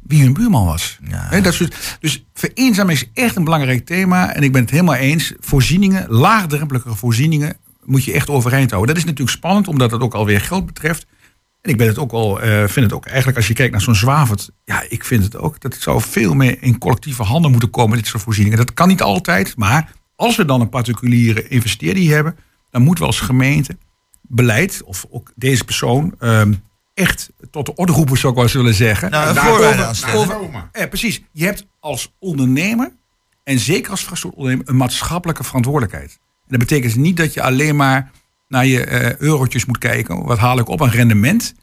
[0.08, 1.00] wie hun buurman was.
[1.10, 1.42] Ja.
[1.42, 4.34] Dat soort, dus vereenzaming is echt een belangrijk thema.
[4.34, 5.34] En ik ben het helemaal eens.
[5.40, 8.94] Voorzieningen, laagdrempelige voorzieningen, moet je echt overeind houden.
[8.94, 11.06] Dat is natuurlijk spannend, omdat het ook alweer geld betreft.
[11.62, 13.82] En ik ben het ook al, eh, vind het ook eigenlijk als je kijkt naar
[13.82, 14.50] zo'n zwavert.
[14.66, 15.60] Ja, ik vind het ook.
[15.60, 18.58] Dat het zou veel meer in collectieve handen moeten komen, dit soort voorzieningen.
[18.58, 22.38] Dat kan niet altijd, maar als we dan een particuliere investeerder hebben,
[22.70, 23.78] dan moeten we als gemeente
[24.22, 26.54] beleid, of ook deze persoon, ehm,
[26.96, 29.10] echt tot de orde roepen, zou ik wel eens willen zeggen.
[29.10, 30.70] Nou, een over-.
[30.72, 31.22] Eh, precies.
[31.32, 32.92] Je hebt als ondernemer,
[33.44, 36.12] en zeker als vastgoedondernemer, een maatschappelijke verantwoordelijkheid.
[36.20, 38.12] En dat betekent niet dat je alleen maar
[38.48, 40.24] naar je eh, eurotjes moet kijken.
[40.24, 41.54] Wat haal ik op aan rendement?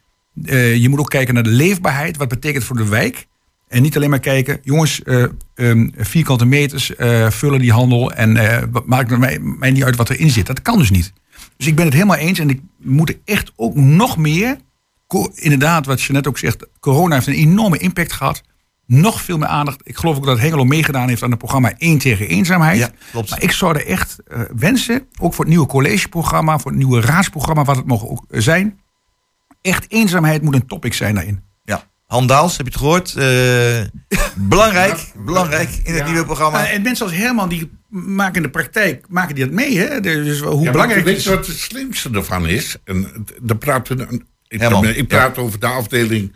[0.44, 2.16] Eh, je moet ook kijken naar de leefbaarheid.
[2.16, 3.26] Wat betekent het voor de wijk?
[3.72, 5.24] En niet alleen maar kijken, jongens, eh,
[5.54, 8.12] ehm, vierkante meters eh, vullen die handel.
[8.12, 10.46] En eh, maakt het mij, mij niet uit wat erin zit.
[10.46, 11.12] Dat kan dus niet.
[11.56, 12.38] Dus ik ben het helemaal eens.
[12.38, 14.56] En ik moet echt ook nog meer.
[15.34, 16.66] Inderdaad, wat je net ook zegt.
[16.80, 18.42] Corona heeft een enorme impact gehad.
[18.86, 19.80] Nog veel meer aandacht.
[19.82, 22.78] Ik geloof ook dat Hengelo meegedaan heeft aan het programma 1 tegen eenzaamheid.
[22.78, 23.30] Ja, klopt.
[23.30, 27.00] Maar ik zou er echt eh, wensen, ook voor het nieuwe collegeprogramma, voor het nieuwe
[27.00, 28.80] raadsprogramma, wat het mogen ook zijn.
[29.62, 31.42] Echt eenzaamheid moet een topic zijn daarin.
[31.64, 31.90] Ja.
[32.06, 33.14] Han Daals, heb je het gehoord?
[33.16, 36.08] Eh, belangrijk, belangrijk in het Ja.
[36.10, 36.68] nieuwe programma.
[36.68, 39.78] En mensen als Herman, die maken in de praktijk maken die dat mee.
[39.78, 40.00] Hè?
[40.00, 42.76] Dus hoe Ja, belangrijk weet je wat het slimste ervan is?
[42.84, 44.22] En dan praten we,
[44.52, 46.32] ik, Herman, ik praat over de afdeling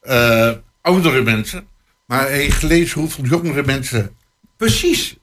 [0.00, 0.50] eh,
[0.80, 1.66] oudere mensen.
[2.06, 4.16] Maar je gelezen hoeveel jongere mensen
[4.56, 5.16] Precies.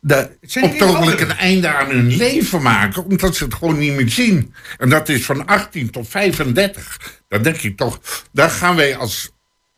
[0.61, 4.53] Op het een einde aan hun leven maken, omdat ze het gewoon niet meer zien.
[4.77, 7.21] En dat is van 18 tot 35.
[7.27, 7.99] Dan denk ik toch,
[8.31, 9.31] daar gaan wij als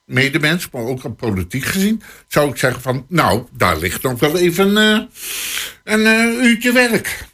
[0.05, 4.37] medemens, maar ook op politiek gezien, zou ik zeggen van, nou, daar ligt nog wel
[4.37, 4.99] even eh,
[5.83, 7.25] een eh, uurtje werk.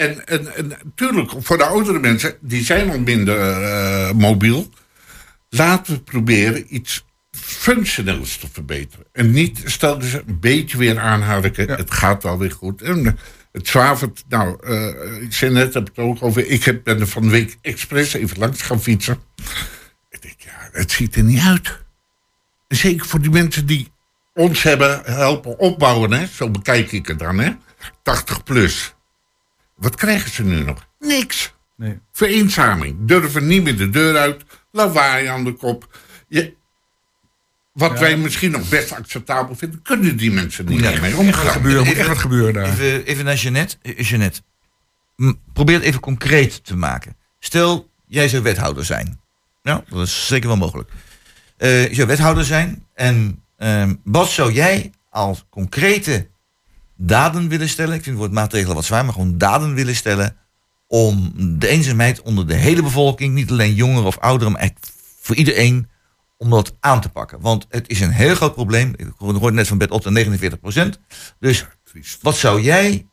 [0.00, 4.70] En, en, en natuurlijk, voor de oudere mensen, die zijn al minder eh, mobiel.
[5.48, 9.06] Laten we proberen iets functioneels te verbeteren.
[9.12, 11.76] En niet, stel ze een beetje weer aanharken, Ja.
[11.76, 12.82] het gaat wel weer goed.
[12.82, 13.12] En eh,
[13.52, 17.06] het zwavert, nou, eh, ik zei net, heb het ook over, ik heb, ben er
[17.06, 19.18] van de week expres even langs gaan fietsen.
[20.10, 21.78] Ik denk, ja, het ziet er niet uit.
[22.68, 23.92] Zeker voor die mensen die
[24.34, 26.26] ons hebben helpen opbouwen, hè?
[26.26, 27.50] zo bekijk ik het dan, hè?
[28.02, 28.94] 80 plus.
[29.80, 30.86] Wat krijgen ze nu nog?
[30.98, 31.54] Niks.
[31.76, 31.98] Nee.
[32.12, 32.96] Vereenzaming.
[33.00, 34.42] Durven niet meer de deur uit.
[34.72, 35.98] Lawaai aan de kop.
[36.28, 36.54] Je,
[37.72, 40.90] wat wij misschien nog best acceptabel vinden, kunnen die mensen niet Nee.
[40.90, 41.52] meer mee moet wat omgaan.
[41.52, 42.66] gebeuren, er moet Even- echt wat gebeuren daar.
[42.66, 43.76] Even, even naar Jeannette.
[43.82, 44.40] Eh, Jeannette,
[45.52, 47.16] probeer het even concreet te maken.
[47.38, 49.20] Stel, jij zou wethouder zijn.
[49.62, 50.90] Nou, dat is zeker wel mogelijk.
[51.56, 52.86] Eh, je zou wethouder zijn.
[52.94, 56.28] En ehm, wat zou jij als concrete
[57.00, 57.94] daden willen stellen?
[57.94, 60.36] Ik vind het woord maatregelen wat zwaar, maar gewoon daden willen stellen.
[60.86, 65.36] Om de eenzaamheid onder de hele bevolking, niet alleen jongeren of ouderen, maar echt voor
[65.36, 65.88] iedereen,
[66.36, 67.40] om dat aan te pakken.
[67.40, 68.92] Want het is een heel groot probleem.
[68.96, 71.00] Ik hoorde net van Bert Otter 49 procent.
[71.38, 71.66] Dus
[72.20, 73.06] wat zou jij,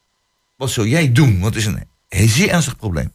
[0.55, 1.39] wat zou jij doen?
[1.39, 3.11] Want het is een zeer ernstig probleem.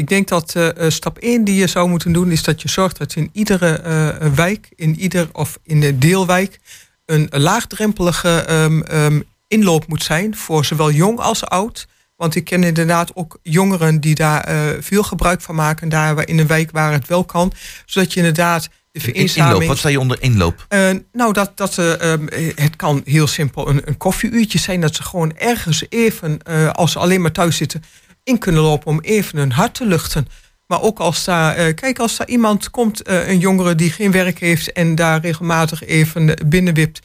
[0.00, 2.68] Ik denk dat eh, eh, stap 1 die je zou moeten doen, is dat je
[2.68, 6.60] zorgt dat in iedere eh, wijk, in ieder of in de deelwijk,
[7.06, 9.20] een laagdrempelige ehm, ehm,
[9.50, 11.86] inloop moet zijn voor zowel jong als oud.
[12.16, 16.28] Want ik ken inderdaad ook jongeren die daar eh, veel gebruik van maken, daar waar-
[16.28, 17.52] in een wijk waar het wel kan.
[17.86, 19.52] Zodat je inderdaad de In- vereenzaming.
[19.52, 20.64] Inloop, wat sta je onder inloop?
[20.68, 24.80] Eh, nou, dat, dat, eh, ehm, eh, het kan heel simpel een, een koffieuurtje zijn.
[24.80, 26.42] Dat ze gewoon ergens even,
[26.72, 27.82] als ze alleen maar thuis zitten,
[28.24, 30.26] in kunnen lopen om even hun hart te luchten.
[30.66, 34.72] Maar ook als daar, kijk, als daar iemand komt, een jongere die geen werk heeft
[34.72, 37.00] en daar regelmatig even binnenwipt,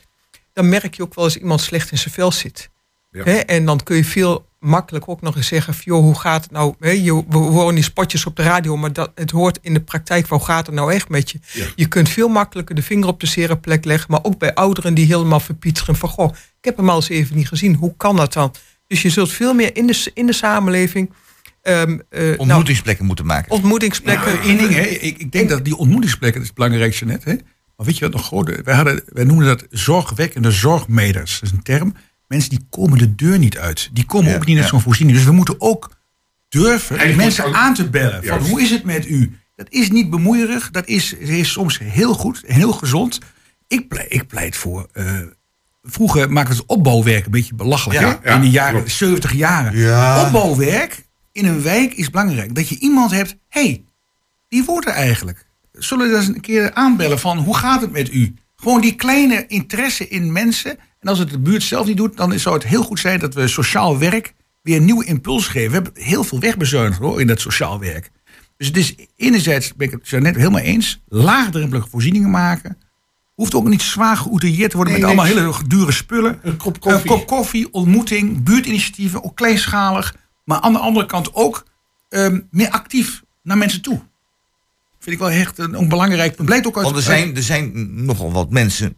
[0.56, 2.70] dan merk je ook wel eens iemand slecht in zijn vel zit.
[3.10, 3.24] Ja.
[3.24, 3.34] Hè?
[3.34, 6.52] En dan kun je veel makkelijk ook nog eens zeggen: van, joh, hoe gaat het
[6.52, 6.76] nou?
[6.80, 10.28] Je, we horen die spotjes op de radio, maar dat, het hoort in de praktijk.
[10.28, 11.40] Hoe gaat het nou echt met je?
[11.52, 11.66] Ja.
[11.76, 14.94] Je kunt veel makkelijker de vinger op de zere plek leggen, maar ook bij ouderen
[14.94, 17.76] die helemaal verpieteren: van goh, ik heb hem al eens even niet gezien.
[17.76, 18.54] Hoe kan dat dan?
[18.88, 21.14] Dus je zult veel meer in de, in de samenleving.
[21.62, 23.52] ehm, eh, nou, Ontmoetingsplekken moeten maken.
[23.52, 24.42] ontmoetingsplekken.
[24.42, 24.82] Ding, hè.
[24.82, 27.24] Ik, ik denk dat die ontmoetingsplekken, dat is het belangrijkste net.
[27.24, 27.36] Hè.
[27.78, 31.34] Maar weet je wat nog groot wij, hadden, wij noemden dat zorgwekkende zorgmeters.
[31.40, 31.94] Dat is een term.
[32.28, 33.90] Mensen die komen de deur niet uit.
[33.94, 34.70] Die komen Ja, ook niet naar ja.
[34.70, 35.18] zo'n voorziening.
[35.18, 35.92] Dus we moeten ook
[36.50, 38.14] durven mensen ook- aan te bellen.
[38.24, 38.50] Van, Juist.
[38.50, 39.38] hoe is het met u?
[39.56, 40.72] Dat is niet bemoeierig.
[40.72, 43.20] Dat is, is soms heel goed, heel gezond.
[43.68, 44.88] Ik pleit, ik pleit voor...
[44.94, 45.20] eh,
[45.84, 48.00] vroeger maakten we het opbouwwerk een beetje belachelijk.
[48.00, 48.30] Ja, hè?
[48.30, 48.92] ja, in de jaren klopt.
[48.92, 49.78] 70 jaren.
[49.80, 50.26] Ja.
[50.26, 52.56] Opbouwwerk in een wijk is belangrijk.
[52.56, 53.36] Dat je iemand hebt...
[53.50, 53.84] hey,
[54.48, 55.46] die wordt er eigenlijk.
[55.78, 58.34] Zullen we eens een keer aanbellen van hoe gaat het met u?
[58.56, 60.78] Gewoon die kleine interesse in mensen.
[61.00, 63.34] En als het de buurt zelf niet doet, dan zou het heel goed zijn dat
[63.34, 65.70] we sociaal werk weer een nieuwe impuls geven.
[65.70, 68.12] We hebben heel veel wegbezuinigd hoor, in dat sociaal werk.
[68.58, 72.78] Dus het is enerzijds, ben ik het zo net helemaal eens, laagdrempelige voorzieningen maken.
[73.36, 76.40] Hoeft ook niet zwaar geoutilleerd te worden Nee, met allemaal hele dure spullen.
[76.42, 77.12] Een kop koffie.
[77.12, 80.16] Een kop koffie, ontmoeting, buurtinitiatieven, ook kleinschalig.
[80.44, 81.66] Maar aan de andere kant ook
[82.10, 84.02] ehm, meer actief naar mensen toe.
[85.06, 86.86] Vind ik wel echt een, een belangrijk ook uit...
[86.86, 87.72] Want er zijn, er zijn
[88.06, 88.96] nogal wat mensen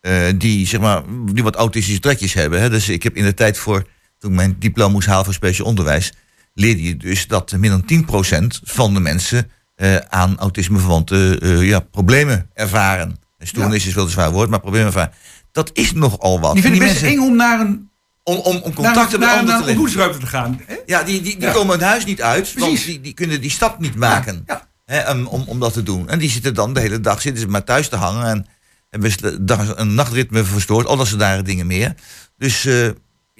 [0.00, 1.02] eh, die, zeg maar,
[1.32, 2.60] die wat autistische trekjes hebben.
[2.60, 2.70] Hè.
[2.70, 3.86] Dus ik heb in de tijd voor,
[4.18, 6.12] toen ik mijn diploma moest halen voor speciaal onderwijs,
[6.54, 8.06] leerde je dus dat meer dan
[8.42, 13.16] 10% van de mensen eh, aan autismeverwante eh ja, problemen ervaren.
[13.38, 15.12] En Stoornis is wel een zwaar woord, maar problemen ervaren.
[15.52, 16.54] Dat is nogal wat.
[16.54, 17.90] die En vinden het best eng om naar een,
[18.22, 20.20] om, om, contacten met anderen te leggen.
[20.20, 20.60] te gaan.
[20.66, 20.76] Hè?
[20.86, 21.52] Ja, die, die, die Ja.
[21.52, 22.86] komen het huis niet uit, want Precies.
[22.86, 24.72] die, die kunnen die stap niet maken Ja.
[24.84, 26.08] Hè, om, om, om dat te doen.
[26.08, 28.46] En die zitten dan de hele dag zitten ze maar thuis te hangen en
[28.90, 31.94] hebben een nachtritme verstoord, al dat soort rare dingen meer.
[32.38, 32.88] Dus eh,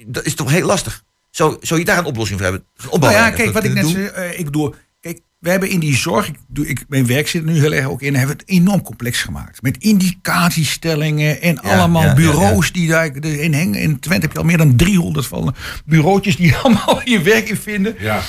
[0.05, 1.03] dat is toch heel lastig.
[1.31, 2.67] Zou, zou je daar een oplossing voor hebben?
[2.99, 4.05] Nou ja, kijk, wat ik net zei.
[4.05, 7.41] eh, ik bedoel, kijk, we hebben in die zorg, ik doe, ik, mijn werk zit
[7.41, 9.61] er nu heel erg ook in, hebben we het enorm complex gemaakt.
[9.61, 13.81] Met indicatiestellingen en allemaal ja, ja, bureaus die daar in hangen.
[13.81, 17.57] In Twente heb je al meer dan 300 van bureautjes die allemaal je werk in
[17.57, 17.95] vinden.
[17.99, 18.21] Ja.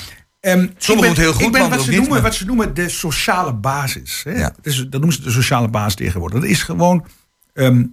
[0.46, 2.88] Ehm, doen het heel goed, Ik ben wat ze, noemen, maar- wat ze noemen de
[2.88, 4.20] sociale basis.
[4.24, 4.30] Hè?
[4.30, 4.52] Ja.
[4.56, 6.40] Dat, is, dat noemen ze de sociale basis tegenwoordig.
[6.40, 7.06] Dat is gewoon,
[7.52, 7.84] ehm,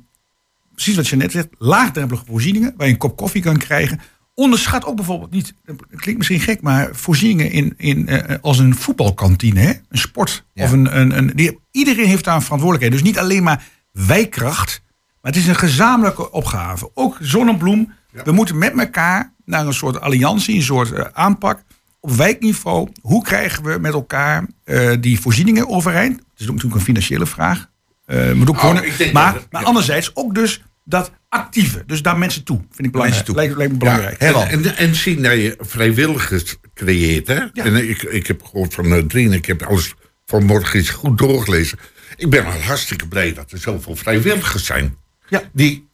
[0.73, 2.73] precies wat je net zegt, laagdrempelige voorzieningen...
[2.77, 3.99] waar je een kop koffie kan krijgen.
[4.35, 8.75] onderschat ook bijvoorbeeld niet, dat klinkt misschien gek, maar voorzieningen in, in, eh, als een
[8.75, 9.73] voetbalkantine, hè?
[9.89, 10.45] een sport.
[10.53, 10.63] Ja.
[10.63, 13.03] Of een, een, een, die, iedereen heeft daar een verantwoordelijkheid.
[13.03, 14.81] Dus niet alleen maar wijkracht,
[15.21, 16.91] maar het is een gezamenlijke opgave.
[16.93, 17.93] Ook Zonnebloem,
[18.23, 21.63] we moeten met elkaar naar een soort alliantie, een soort eh, aanpak.
[22.03, 26.15] Op wijkniveau, hoe krijgen we met elkaar eh, die voorzieningen overeind?
[26.17, 27.69] Het is ook natuurlijk een financiële vraag.
[28.05, 29.59] Eh, moet ook Oh, maar, dat het- maar ja.
[29.61, 31.83] anderzijds ook dus dat actieve.
[31.85, 32.57] Dus daar mensen toe.
[32.71, 33.25] Vind ik belangrijk.
[33.25, 33.35] Toe.
[33.35, 34.21] Lijkt, lijkt me belangrijk.
[34.21, 37.27] Ja, en, en, en zien dat je vrijwilligers creëert.
[37.27, 37.39] Hè?
[37.53, 39.93] En ik, ik heb gehoord van uh, Drien, ik heb alles
[40.25, 41.79] vanmorgen eens goed doorgelezen.
[42.15, 44.97] Ik ben al hartstikke blij dat er zoveel vrijwilligers zijn.
[45.29, 45.41] Ja.
[45.53, 45.87] Die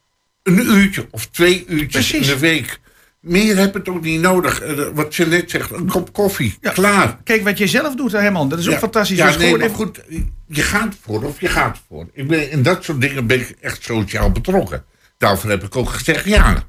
[0.43, 2.28] een uurtje of twee uurtjes Precies.
[2.28, 2.80] in de week.
[3.20, 4.61] Meer heb het ook niet nodig.
[4.61, 6.57] Eh, wat je net zegt, een kop koffie.
[6.61, 6.72] Ja.
[6.72, 7.17] Klaar.
[7.24, 8.49] Kijk wat jij zelf doet, hè, Herman.
[8.49, 8.80] Dat is ook Ja.
[8.80, 9.17] fantastisch.
[9.17, 9.99] Ja, Dat is nee, maar goed,
[10.47, 12.07] je gaat voor of je gaat voor.
[12.13, 14.84] Ik ben, in dat soort dingen ben ik echt sociaal betrokken.
[15.17, 16.63] Daarvoor heb ik ook gezegd ja.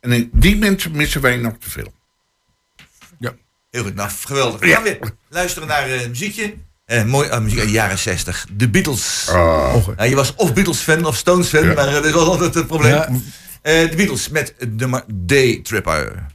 [0.00, 1.92] En die mensen missen wij nog te veel.
[3.70, 4.60] Heel goed, nou geweldig.
[4.60, 6.54] We gaan weer luisteren naar eh, muziekje.
[6.84, 8.46] Eh, mooi muziek uit de jaren 60.
[8.52, 9.24] De Beatles.
[9.96, 11.74] Ja, je was of Beatles-fan of Stones-fan, Ja.
[11.74, 13.24] maar dat was altijd het probleem.
[13.62, 16.26] Eh, de Beatles met de nummer Day Tripper.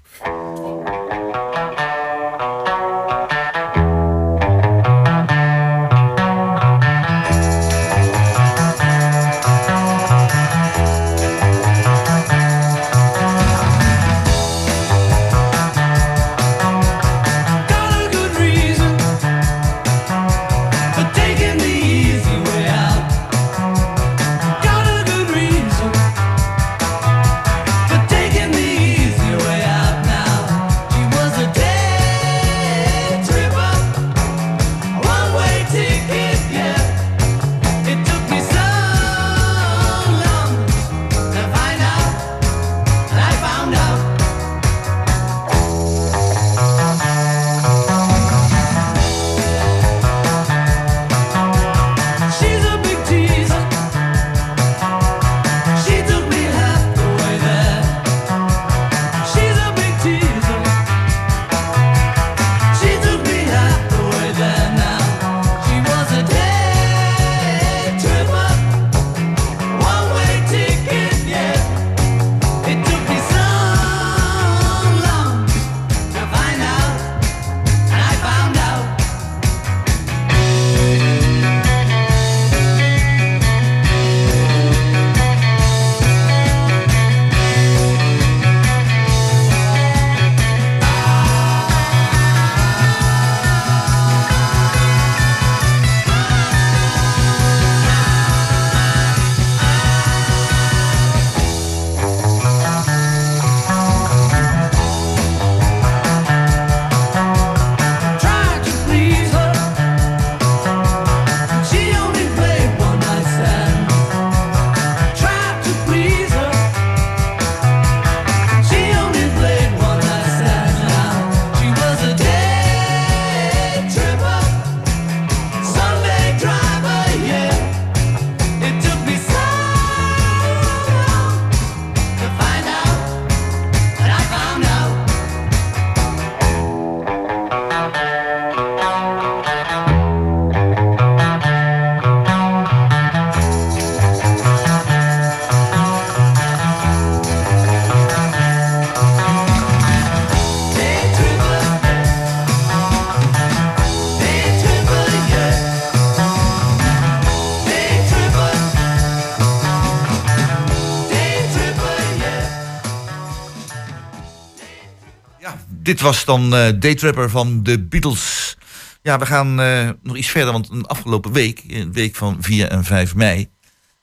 [165.85, 168.57] Dit was dan eh Daytrapper van de Beatles.
[169.01, 172.69] Ja, we gaan eh, nog iets verder, want een afgelopen week, een week van 4
[172.69, 173.49] en 5 mei,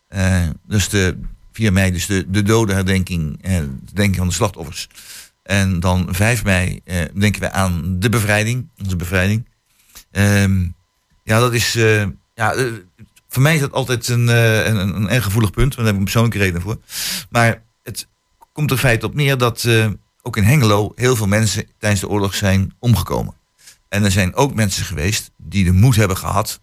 [0.08, 1.20] eh, dus de
[1.52, 4.88] 4 mei, dus de, de dodenherdenking, eh, de denking van de slachtoffers.
[5.42, 6.80] En dan 5 mei
[7.14, 9.48] denken we aan de bevrijding, onze bevrijding.
[10.10, 10.66] Ehm,
[11.24, 11.72] ja, dat is,
[12.34, 12.54] ja,
[13.28, 15.98] voor mij is dat altijd een, een, een, erg gevoelig punt, want daar heb ik
[15.98, 16.78] een persoonlijke reden voor.
[17.30, 18.08] Maar het
[18.52, 19.68] komt er feit op neer dat
[20.22, 23.34] ook in Hengelo heel veel mensen tijdens de oorlog zijn omgekomen.
[23.88, 26.60] En er zijn ook mensen geweest die de moed hebben gehad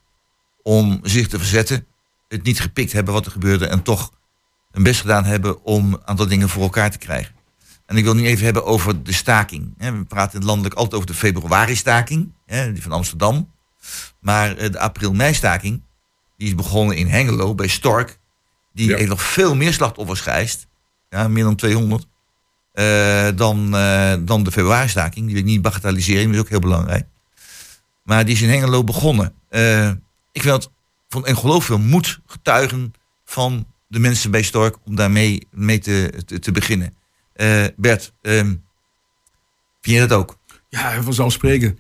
[0.64, 1.86] om zich te verzetten,
[2.28, 4.12] het niet gepikt hebben wat er gebeurde en toch
[4.72, 7.36] hun best gedaan hebben om een aantal dingen voor elkaar te krijgen.
[7.86, 9.74] En ik wil nu even hebben over de staking.
[9.78, 13.51] We praten landelijk altijd over de februari-staking, die van Amsterdam.
[14.20, 15.82] Maar eh, de april-mei-staking,
[16.38, 18.20] die is begonnen in Hengelo bij Stork.
[18.74, 18.97] Die Ja.
[18.97, 20.68] heeft nog veel meer slachtoffers geëist.
[21.10, 22.07] Ja, meer dan 200.
[22.80, 25.25] Eh, dan, eh, dan de februaristaking.
[25.25, 27.05] Die wil niet bagatelliseren, is ook heel belangrijk.
[28.03, 29.34] Maar die is in Hengelo begonnen.
[29.49, 29.91] Eh,
[30.32, 30.71] ik dat
[31.09, 32.93] van ongelooflijk veel moed getuigen
[33.25, 36.95] van de mensen bij Stork om daarmee mee te, te, beginnen.
[37.75, 38.55] Bert, ehm,
[39.82, 40.38] vind je dat ook?
[40.69, 41.80] Ja, vanzelfsprekend.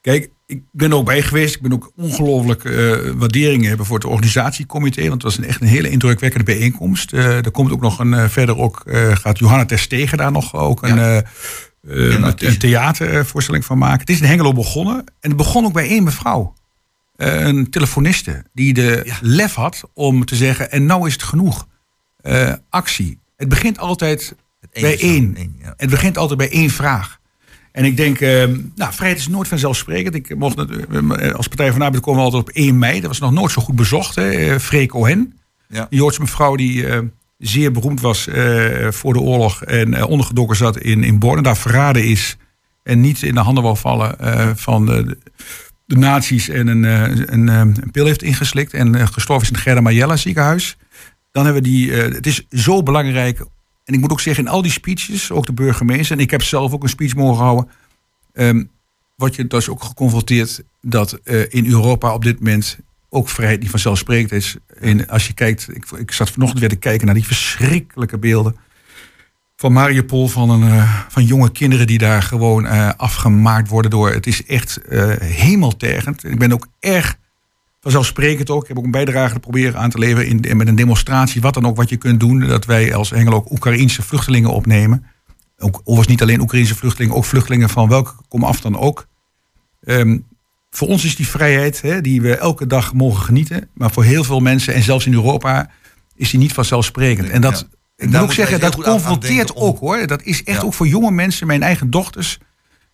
[0.00, 1.54] Kijk, ik ben er ook bij geweest.
[1.54, 5.00] Ik ben ook ongelooflijk eh waardering hebben voor het organisatiecomité.
[5.00, 7.12] Want het was een, echt een hele indrukwekkende bijeenkomst.
[7.12, 8.82] Eh, er komt ook nog een, eh, verder ook,
[9.12, 11.22] gaat Johanna Terstegen daar nog ook een, Ja.
[12.36, 14.00] een theatervoorstelling van maken.
[14.00, 14.96] Het is in Hengelo begonnen.
[14.96, 16.54] En het begon ook bij één mevrouw.
[17.16, 19.16] Een telefoniste die de Ja.
[19.20, 21.66] lef had om te zeggen, en nou is het genoeg.
[22.68, 23.20] Actie.
[23.36, 24.34] Het begint altijd
[24.72, 25.36] bij één.
[25.36, 25.56] één.
[25.76, 27.20] Het begint altijd bij één vraag.
[27.72, 28.44] En ik denk, eh,
[28.74, 30.14] nou, vrijheid is nooit vanzelfsprekend.
[30.14, 33.00] Ik mocht eh, als Partij van de Arbeid komen we altijd op 1 mei.
[33.00, 34.14] Dat was nog nooit zo goed bezocht.
[34.14, 34.30] Hè.
[34.30, 35.80] Eh, Freek Cohen, Ja.
[35.90, 36.98] een Joodse mevrouw die eh,
[37.38, 38.28] zeer beroemd was
[38.90, 41.36] voor de oorlog en ondergedoken zat in, in Born.
[41.36, 42.36] En daar verraden is
[42.82, 44.16] en niet in de handen wou vallen
[44.58, 45.18] van de,
[45.84, 46.82] de nazi's en een,
[47.32, 48.74] een, een pil heeft ingeslikt.
[48.74, 50.76] En gestorven is in het Gerda Majella ziekenhuis.
[51.32, 53.44] Dan hebben we die, het is zo belangrijk.
[53.84, 56.42] En ik moet ook zeggen, in al die speeches, ook de burgemeester, en ik heb
[56.42, 57.68] zelf ook een speech mogen houden.
[58.32, 58.64] ehm,
[59.16, 62.78] word je dus ook geconfronteerd dat eh, in Europa op dit moment
[63.08, 64.56] ook vrijheid niet vanzelfsprekend is.
[64.80, 68.56] En als je kijkt, ik, ik zat vanochtend weer te kijken naar die verschrikkelijke beelden
[69.56, 74.12] van Mariupol, van, een, eh, van jonge kinderen die daar gewoon eh, afgemaakt worden door.
[74.12, 74.78] Het is echt
[75.20, 76.24] hemeltergend.
[76.24, 77.16] Ik ben ook erg
[77.82, 78.62] vanzelfsprekend ook.
[78.62, 81.54] Ik heb ook een bijdrage proberen aan te leveren in, in- met een demonstratie, wat
[81.54, 85.04] dan ook wat je kunt doen, dat wij als Engelo ook Oekraïnse vluchtelingen opnemen.
[85.58, 89.06] Ook, overigens niet alleen Oekraïnse vluchtelingen, ook vluchtelingen van welke kom af dan ook.
[89.84, 90.18] Ehm,
[90.70, 94.24] voor ons is die vrijheid, hè, die we elke dag mogen genieten, maar voor heel
[94.24, 95.70] veel mensen en zelfs in Europa
[96.16, 97.28] is die niet vanzelfsprekend.
[97.28, 97.66] En dat,
[97.96, 98.04] Ja.
[98.04, 100.06] ik moet ook zeggen, dat confronteert om- ook hoor.
[100.06, 100.64] Dat is echt Ja.
[100.66, 102.38] ook voor jonge mensen, mijn eigen dochters,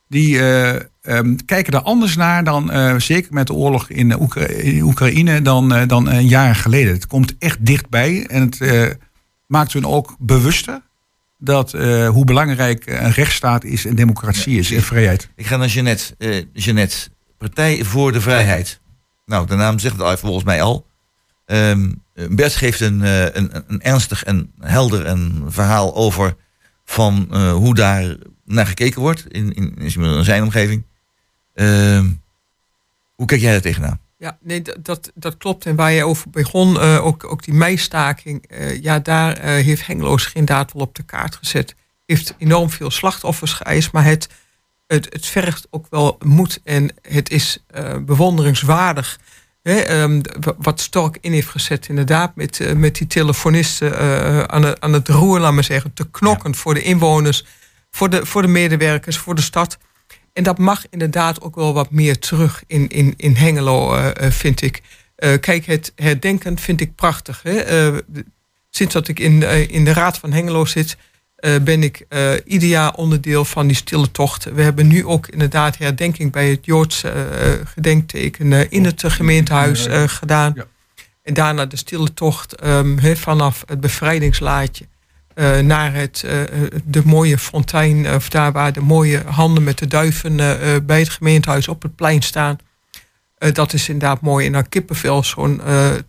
[0.09, 4.47] die eh, ehm, kijken er anders naar dan, eh, zeker met de oorlog in, Oekra-
[4.47, 6.93] in Oekraïne, dan, eh, dan een jaar geleden.
[6.93, 8.87] Het komt echt dichtbij en het eh,
[9.47, 10.81] maakt hun ook bewuster
[11.39, 15.31] dat eh, hoe belangrijk een rechtsstaat is en democratie is en vrijheid.
[15.37, 16.15] Ik ga naar Jeannette.
[16.19, 16.97] Eh Jeannette,
[17.39, 18.81] Partij voor de Vrijheid.
[19.27, 20.87] Nou, de naam zegt het al volgens mij al.
[21.47, 21.91] Ehm,
[22.31, 26.37] Bert geeft een, eh, een, een ernstig en helder en verhaal over
[26.85, 28.17] van eh, hoe daar
[28.49, 30.83] naar gekeken wordt in, in, in zijn omgeving.
[31.55, 32.07] Ehm,
[33.15, 34.01] hoe kijk jij daar tegenaan?
[34.19, 35.67] Ja, nee, dat, dat, dat klopt.
[35.67, 39.87] En waar je over begon, eh, ook, ook die meistaking, eh, ja, daar eh, heeft
[39.87, 41.75] Hengelo zich inderdaad wel op de kaart gezet.
[42.07, 44.29] Heeft enorm veel slachtoffers geëist, maar het,
[44.87, 47.65] het, het vergt ook wel moed en het is
[48.01, 49.19] bewonderingswaardig.
[49.63, 50.21] Hè, ehm,
[50.59, 53.99] wat Stork in heeft gezet, inderdaad, met, met die telefonisten
[54.51, 57.45] aan, het, aan het roer, laat maar zeggen, te knokken voor de inwoners,
[57.91, 59.79] voor de, voor de medewerkers, voor de stad.
[60.33, 64.33] En dat mag inderdaad ook wel wat meer terug in, in, in Hengelo, eh, eh,
[64.33, 64.83] vind ik.
[65.17, 67.43] Eh, kijk, het herdenken vind ik prachtig.
[67.43, 67.91] Hè?
[68.71, 70.97] Sinds dat ik in, in de Raad van Hengelo zit,
[71.63, 72.07] ben ik
[72.45, 74.45] ieder jaar onderdeel van die stille tocht.
[74.45, 79.87] We hebben nu ook inderdaad herdenking bij het Joodse eh, gedenkteken in het eh, gemeentehuis
[79.87, 80.53] eh, gedaan.
[80.57, 80.67] Ja.
[81.23, 84.87] En daarna de stille tocht ehm, vanaf het bevrijdingslaadje
[85.39, 86.49] eh, naar het, eh, eh,
[86.85, 90.37] de mooie fontein, of daar waar de mooie handen met de duiven
[90.87, 92.59] bij het gemeentehuis op het plein staan.
[93.53, 94.47] Dat is inderdaad mooi.
[94.47, 95.61] En dan kippenvel, zo'n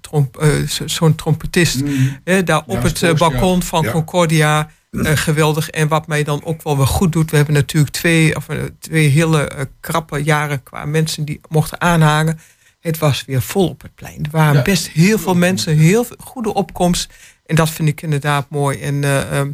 [0.01, 1.82] tromp, zo- zo'n trompetist.
[2.23, 3.91] hè, daar op Ja, het balkon van Ja.
[3.91, 4.69] Concordia.
[5.03, 5.69] geweldig.
[5.69, 7.32] En wat mij dan ook wel weer goed doet.
[7.32, 8.45] We hebben natuurlijk twee, of,
[8.80, 12.39] twee hele krappe jaren qua mensen die mochten aanhangen.
[12.80, 14.23] Het was weer vol op het plein.
[14.23, 14.61] Er waren Ja.
[14.61, 17.13] best heel veel mensen, heel veel goede opkomst.
[17.50, 18.80] En dat vind ik inderdaad mooi.
[18.80, 19.52] En, eh, ehm,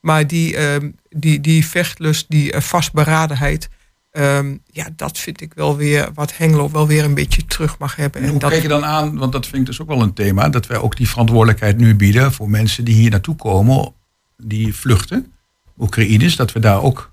[0.00, 3.68] maar die, ehm, die, die vechtlust, die eh, vastberadenheid.
[4.10, 7.96] ehm, ja, dat vind ik wel weer wat Hengelo wel weer een beetje terug mag
[7.96, 8.20] hebben.
[8.20, 10.02] En En hoe dat, kijk je dan aan, want dat vind ik dus ook wel
[10.02, 13.92] een thema, dat wij ook die verantwoordelijkheid nu bieden voor mensen die hier naartoe komen,
[14.36, 15.32] die vluchten,
[15.78, 17.12] Oekraïners, dat we daar ook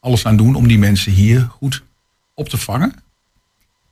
[0.00, 1.84] alles aan doen om die mensen hier goed
[2.34, 2.92] op te vangen.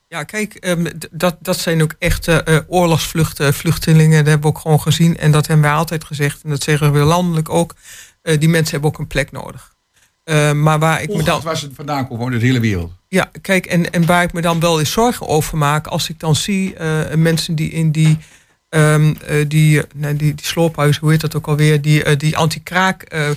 [0.09, 4.17] Ja, kijk, ehm, dat, dat zijn ook echte eh oorlogsvluchten, vluchtelingen.
[4.17, 5.17] Dat hebben we ook gewoon gezien.
[5.17, 6.43] En dat hebben wij altijd gezegd.
[6.43, 7.75] En dat zeggen we landelijk ook.
[8.21, 9.75] Eh, die mensen hebben ook een plek nodig.
[10.23, 11.41] Eh, maar waar ik me dan.
[11.41, 12.91] Waar ze vandaan komen, de hele wereld.
[13.07, 16.19] Ja, kijk, en, en waar ik me dan wel eens zorgen over maak, als ik
[16.19, 18.17] dan zie eh, mensen die in die,
[18.69, 22.17] ehm, eh, die, eh, nee, die, die sloophuizen, hoe heet dat ook alweer, die, eh,
[22.17, 23.29] die anti-kraak, eh,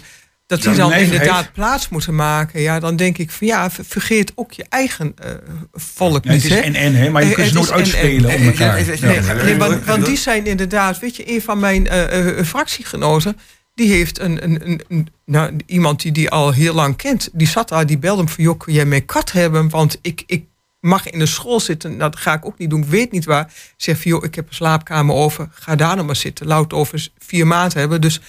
[0.50, 2.60] dat die dan inderdaad plaats moeten maken.
[2.60, 5.30] Ja, dan denk ik van ja, ver- vergeet ook je eigen eh,
[5.72, 6.44] volk Ja, het niet.
[6.52, 6.60] is hè?
[6.60, 9.44] en-en, hè, maar je Eh, kunt ze het nooit uitspelen om elkaar.
[9.44, 13.38] Nee, want, want die zijn inderdaad, weet je, een van mijn eh, eh, fractiegenoten,
[13.74, 17.28] die heeft een, een, een, een- nou, iemand die die al heel lang kent.
[17.32, 19.68] Die zat daar, die belde hem van, joh, kun jij mijn kat hebben?
[19.68, 20.44] Want ik, ik
[20.80, 21.90] mag in de school zitten.
[21.96, 23.52] Nou, dat ga ik ook niet doen, ik weet niet waar.
[23.76, 25.48] Zeg van, joh, ik heb een slaapkamer over.
[25.52, 26.46] Ga daar nog maar zitten.
[26.46, 28.00] Laat over vier maanden hebben.
[28.00, 28.20] Dus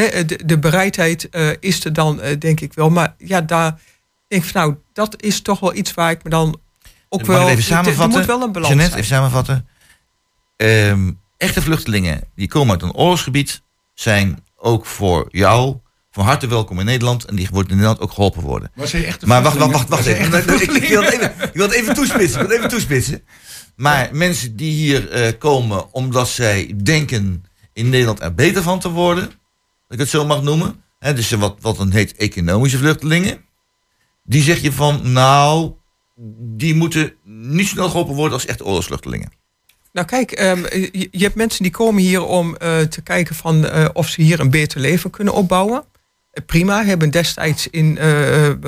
[0.00, 2.90] hè, de, de bereidheid eh, is er dan, eh, denk ik wel.
[2.90, 3.80] Maar ja, daar
[4.28, 6.60] denk ik van, nou, dat is toch wel iets waar ik me dan
[7.08, 7.46] ook Mag wel...
[7.46, 8.12] ik even samenvatten?
[8.12, 9.04] Er moet wel een balans Jeannette, zijn.
[9.04, 9.68] even samenvatten.
[10.56, 13.62] Ehm, echte vluchtelingen die komen uit een oorlogsgebied...
[13.94, 15.76] zijn ook voor jou
[16.10, 17.24] van harte welkom in Nederland...
[17.24, 18.70] en die worden in Nederland ook geholpen worden.
[19.24, 20.38] Maar wacht, wacht, wacht, wacht even.
[20.38, 21.32] Ik, ik wil het even.
[21.42, 22.40] Ik wil het even toespitsen.
[22.40, 23.22] Ik wil even toespitsen.
[23.76, 28.90] Maar mensen die hier eh, komen omdat zij denken in Nederland er beter van te
[28.90, 29.30] worden,
[29.88, 33.44] ik het zo mag noemen, hè, dus wat, wat dan heet economische vluchtelingen,
[34.22, 35.72] die zeg je van, nou,
[36.38, 39.32] die moeten niet snel geholpen worden als echte oorlogsvluchtelingen.
[39.92, 43.66] Nou kijk, ehm, je, je hebt mensen die komen hier om eh, te kijken van,
[43.66, 45.84] eh, of ze hier een beter leven kunnen opbouwen.
[46.30, 47.98] Eh, prima, hebben destijds in,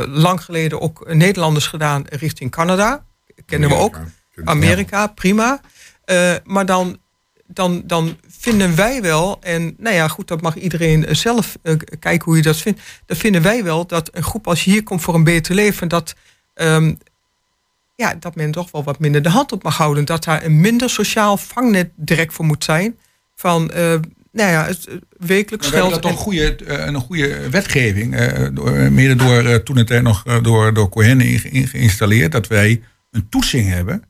[0.08, 3.04] lang geleden ook Nederlanders gedaan richting Canada.
[3.46, 4.00] Kennen we ook.
[4.44, 5.60] Amerika, prima.
[6.06, 6.98] Eh, maar dan,
[7.46, 8.16] dan, dan
[8.50, 12.36] vinden wij wel, en nou ja, goed, dat mag iedereen eh, zelf eh, kijken hoe
[12.36, 12.80] je dat vindt.
[13.06, 15.88] Dan vinden wij wel dat een groep als je hier komt voor een beter leven,
[15.88, 16.14] dat,
[16.54, 16.94] ehm,
[17.96, 20.04] ja, dat men toch wel wat minder de hand op mag houden.
[20.04, 22.96] Dat daar een minder sociaal vangnet direct voor moet zijn.
[23.34, 23.94] Van, eh,
[24.32, 24.88] nou ja, het
[25.18, 25.92] wekelijks Maar we hebben geld.
[25.92, 30.22] dat toch een goede, een goede wetgeving, eh, door, mede door toen het tijd nog
[30.42, 34.02] door, door Cohen in- in- geïnstalleerd, dat wij een toetsing hebben.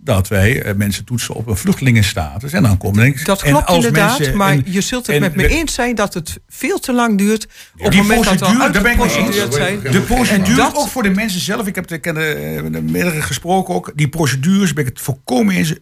[0.00, 2.52] Dat wij eh, mensen toetsen op een vluchtelingenstatus.
[2.52, 3.24] En dan komen denk ik.
[3.26, 5.74] Dat en klopt als inderdaad, mensen- maar en- je zult het en met me eens
[5.74, 7.44] zijn dat het veel te lang duurt.
[7.76, 9.16] op het moment dat we procedure, daar ben ik mee eens.
[9.16, 9.92] uitgeprocedeerd zijn.
[9.92, 11.66] De procedure, dat- ook voor de mensen zelf.
[11.66, 13.92] Ik heb de, de, meerdere gesproken ook.
[13.94, 15.74] Die procedures ben ik het volkomen eens.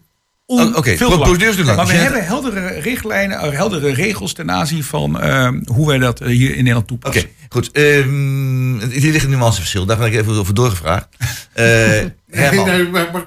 [0.49, 1.21] Oh, oké, lang.
[1.21, 1.75] procedures lang.
[1.77, 6.21] Maar we hebben heldere richtlijnen, eh, heldere regels ten aanzien van eh, hoe wij dat
[6.21, 7.29] eh, hier in Nederland Oké, toepassen.
[7.49, 7.71] goed.
[7.71, 9.85] ehm hier ligt een nuanceverschil.
[9.85, 11.07] Daar ben ik even over doorgevraagd.
[11.53, 11.65] Eh
[12.29, 12.65] Herman.
[12.65, 13.25] Nee, nee, maar, maar,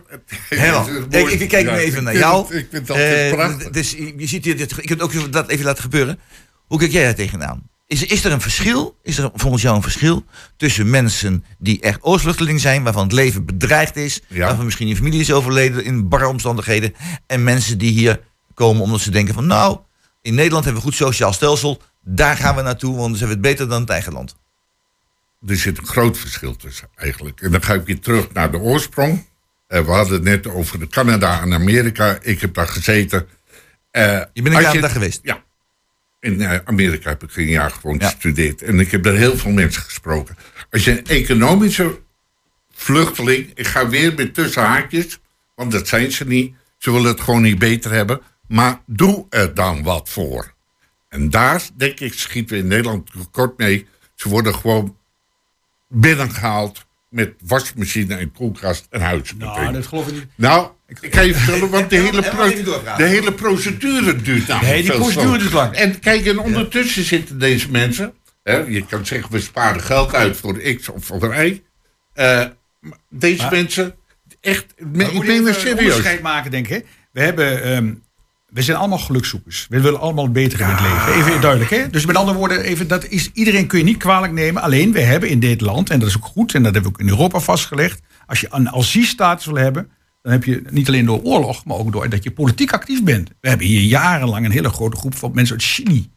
[0.49, 2.47] Herman, ik, ik kijk Ja, nu even naar jou.
[2.47, 2.85] het- Ik vind
[3.35, 3.71] prachtig.
[3.71, 6.19] Dus je je ziet hier, dit- ik heb ook dat even laten gebeuren.
[6.67, 7.63] Hoe kijk jij daar tegenaan?
[7.91, 10.25] Is, is er een verschil, is er volgens jou een verschil
[10.57, 14.47] tussen mensen die echt oorlogsvluchteling zijn, waarvan het leven bedreigd is, Ja.
[14.47, 16.95] waarvan misschien een familie is overleden in barre omstandigheden,
[17.27, 18.21] en mensen die hier
[18.55, 19.79] komen omdat ze denken van nou,
[20.23, 23.35] in Nederland hebben we een goed sociaal stelsel, daar gaan we naartoe, want zijn we
[23.35, 24.37] het beter dan het eigen land.
[25.47, 27.41] Er zit een groot verschil tussen eigenlijk.
[27.41, 29.27] En dan ga ik weer terug naar de oorsprong.
[29.67, 32.19] Eh, we hadden het net over Canada en Amerika.
[32.23, 33.27] Ik heb daar gezeten.
[33.91, 35.21] Eh, Je bent in Canada geweest?
[35.23, 35.43] Ja.
[36.21, 38.09] In eh, Amerika heb ik een jaar gewoon Ja.
[38.09, 38.63] gestudeerd.
[38.63, 40.37] En ik heb daar heel veel mensen gesproken.
[40.71, 42.01] Als je een economische
[42.73, 43.51] vluchteling...
[43.55, 45.19] Ik ga weer met tussen haakjes,
[45.55, 46.55] want dat zijn ze niet.
[46.79, 48.21] Ze willen het gewoon niet beter hebben.
[48.49, 50.55] Maar doe er dan wat voor.
[51.09, 53.87] En daar, denk ik, schieten we in Nederland kort mee.
[54.15, 54.97] Ze worden gewoon
[55.89, 59.33] binnengehaald met wasmachine en koelkast en huis.
[59.39, 60.27] Nou, dat geloof ik niet.
[60.35, 62.23] Nou, ik ga je vertellen, want de hele,
[62.97, 65.75] de hele procedure duurt namelijk Nee, die procedure duurt lang.
[65.75, 68.15] En kijk, en ondertussen zitten deze mensen...
[68.43, 71.63] Hè, je kan zeggen, we sparen geld uit voor X of voor Y.
[72.13, 72.47] Eh,
[72.81, 73.95] maar deze mensen,
[74.41, 75.79] echt, ik ben er een serieus.
[75.79, 76.73] onderscheid maken, denk ik.
[76.73, 76.81] hè.
[77.13, 77.95] We, hebben, ehm,
[78.53, 79.67] we zijn allemaal gelukzoekers.
[79.69, 81.15] We willen allemaal beter in het leven.
[81.15, 81.91] Even duidelijk, hè?
[81.91, 84.63] Dus met andere woorden, even, dat is, iedereen kun je niet kwalijk nemen.
[84.63, 86.55] Alleen, we hebben in dit land, en dat is ook goed...
[86.55, 88.01] en dat hebben we ook in Europa vastgelegd...
[88.27, 89.91] als je een asielstatus wil hebben...
[90.23, 93.31] dan heb je niet alleen door oorlog, maar ook door dat je politiek actief bent.
[93.41, 96.11] We hebben hier jarenlang een hele grote groep van mensen uit Chili.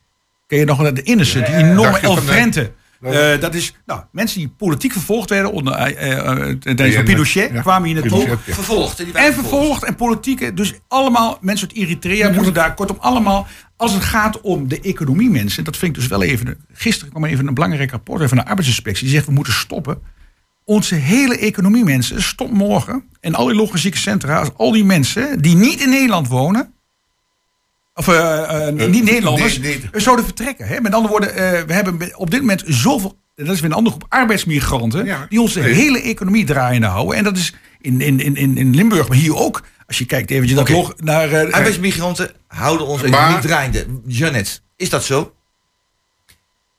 [0.48, 2.72] Ken je nog de Innocent, die enorme Dacht
[3.04, 7.04] Eh, dat is nou, mensen die politiek vervolgd werden onder eh, eh, eh, tijdens Ja,
[7.04, 7.62] Pinochet, ja.
[7.62, 8.24] kwamen hier naartoe.
[8.24, 8.54] Pinochet, ja.
[8.54, 9.04] Vervolgd.
[9.14, 10.54] En vervolgd en politieke.
[10.54, 13.48] Dus allemaal mensen uit Eritrea moeten daar kortom allemaal.
[13.78, 15.64] Als het gaat om de economie mensen.
[15.64, 16.66] Dat vind ik dus wel even.
[16.74, 19.04] Gisteren kwam er even een belangrijk rapport van de arbeidsinspectie.
[19.04, 20.02] Die zegt we moeten stoppen.
[20.66, 23.04] Onze hele economie mensen stopt morgen.
[23.20, 24.40] En al die logistieke centra.
[24.40, 26.73] Als al die mensen die niet in Nederland wonen.
[27.96, 29.60] Of eh, eh, niet Nederlanders.
[29.60, 30.02] nee, nee.
[30.02, 30.68] zouden vertrekken.
[30.68, 30.82] Hè?
[30.82, 31.34] Met andere woorden,
[31.68, 33.18] we hebben op dit moment zoveel.
[33.36, 35.06] Dat is weer een andere groep arbeidsmigranten.
[35.06, 35.26] Ja.
[35.30, 35.74] Die onze Nee.
[35.74, 37.18] hele economie draaiende houden.
[37.18, 39.64] En dat is in, in, in, in in Limburg, maar hier ook.
[39.88, 41.32] Als je kijkt eventjes log naar...
[41.32, 43.86] eh, Arbeidsmigranten houden ons Maar- economie draaiende.
[44.08, 45.34] Janet, is dat zo?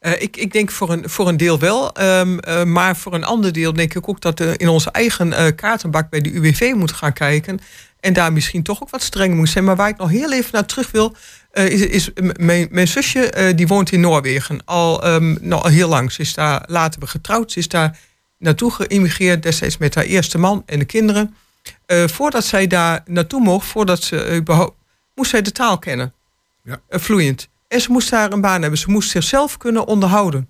[0.05, 1.93] Eh, ik, ik denk voor een, voor een deel wel.
[1.95, 5.33] ehm, eh, maar voor een ander deel denk ik ook dat we in onze eigen
[5.33, 7.61] eh, kaartenbak bij de UWV moeten gaan kijken.
[8.01, 9.65] En daar misschien toch ook wat strenger moet zijn.
[9.65, 11.17] Maar waar ik nog heel even naar terug wil.
[11.51, 15.71] eh, is, is mijn, mijn zusje eh, die woont in Noorwegen al, ehm, nou, al
[15.71, 16.13] heel lang.
[16.13, 17.53] Ze is daar later getrouwd.
[17.53, 17.99] Ze is daar
[18.39, 19.43] naartoe geïmigreerd.
[19.43, 21.35] Destijds met haar eerste man en de kinderen.
[21.87, 24.77] Eh, voordat zij daar naartoe mocht, voordat ze überhaupt,
[25.15, 26.13] moest zij de taal kennen.
[26.65, 26.81] Ja.
[26.89, 27.49] Eh, vloeiend.
[27.75, 28.79] En ze moest daar een baan hebben.
[28.79, 30.49] Ze moest zichzelf kunnen onderhouden.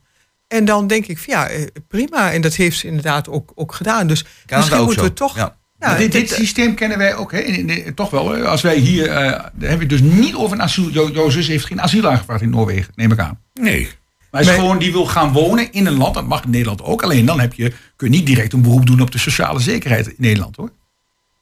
[0.49, 2.33] En dan denk ik, van, ja, eh, prima.
[2.33, 4.07] En dat heeft ze inderdaad ook, ook gedaan.
[4.07, 5.09] Dus Canada misschien ook moeten zo.
[5.11, 5.37] we toch...
[5.37, 5.57] Ja.
[5.79, 7.39] Ja, dit, dit dit- systeem kennen wij ook, hè?
[7.39, 8.35] In- in- toch wel.
[8.47, 10.91] Als wij hier, eh daar hebben we het dus niet over een asiel.
[10.91, 13.41] Jo, jo zus heeft geen asiel aangevraagd in Noorwegen, neem ik aan.
[13.55, 13.89] Nee.
[14.31, 14.57] Maar is Nee.
[14.57, 17.03] gewoon, die wil gaan wonen in een land, dat mag in Nederland ook.
[17.03, 20.07] Alleen dan heb je, kun je niet direct een beroep doen op de sociale zekerheid
[20.07, 20.71] in Nederland hoor.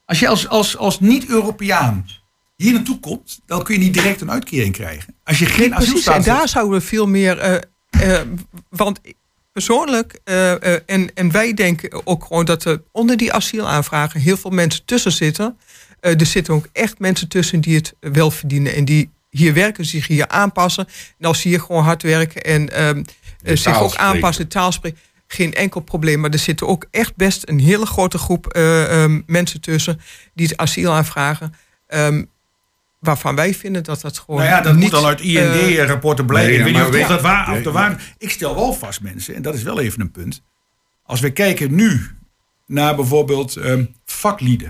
[0.05, 2.05] Als je als, als, als niet-Europeaan
[2.55, 5.15] hier naartoe komt, dan kun je niet direct een uitkering krijgen.
[5.23, 7.37] Als je geen Precies, en daar zouden we veel meer.
[7.37, 7.55] eh,
[8.19, 8.27] eh,
[8.69, 8.99] want
[9.51, 14.37] persoonlijk, eh, eh, en, en wij denken ook gewoon dat er onder die asielaanvragen heel
[14.37, 15.57] veel mensen tussen zitten.
[15.99, 19.85] Eh, er zitten ook echt mensen tussen die het wel verdienen en die hier werken,
[19.85, 20.87] zich hier aanpassen.
[21.19, 23.03] En als ze hier gewoon hard werken en ehm,
[23.43, 24.13] eh, zich ook spreken.
[24.13, 26.19] aanpassen, taal spreken, geen enkel probleem.
[26.19, 30.01] Maar er zitten ook echt best een hele grote groep eh, ehm, mensen tussen
[30.33, 31.53] die het asiel aanvragen.
[31.87, 32.23] ehm,
[33.03, 34.39] waarvan wij vinden dat dat gewoon.
[34.39, 36.49] Nou ja, dat niet, moet dan uit eh, IND-rapporten blijken.
[36.51, 38.13] nee, ik weet niet of dat waar, of waar.
[38.17, 40.43] Ik stel wel vast, mensen, en dat is wel even een punt.
[41.03, 42.01] Als we kijken nu
[42.67, 44.67] naar bijvoorbeeld ehm, vaklieden.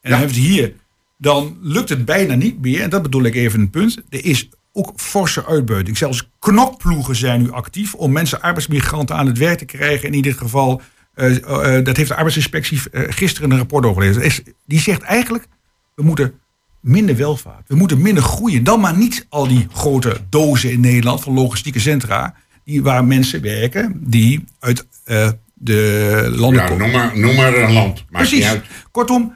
[0.00, 0.74] En dan hebben we het hier.
[1.18, 2.80] Dan lukt het bijna niet meer.
[2.82, 4.02] En dat bedoel ik even een punt.
[4.08, 5.96] Er is ook forse uitbuiting.
[5.96, 10.08] Zelfs knokploegen zijn nu actief om mensen, arbeidsmigranten, aan het werk te krijgen.
[10.08, 10.80] In ieder geval,
[11.14, 11.36] eh,
[11.76, 14.22] eh, dat heeft de arbeidsinspectie eh, gisteren een rapport over gelezen.
[14.22, 15.46] Is- Die zegt eigenlijk,
[15.94, 16.40] we moeten
[16.82, 17.68] minder welvaart.
[17.68, 18.64] We moeten minder groeien.
[18.64, 22.34] Dan maar niet al die grote dozen in Nederland van logistieke centra.
[22.64, 26.82] Die, waar mensen werken die uit eh, de landen Ja, komen.
[26.84, 28.04] noem maar, noem maar een land.
[28.10, 28.46] Maakt Precies.
[28.46, 28.64] uit.
[28.90, 29.34] Kortom,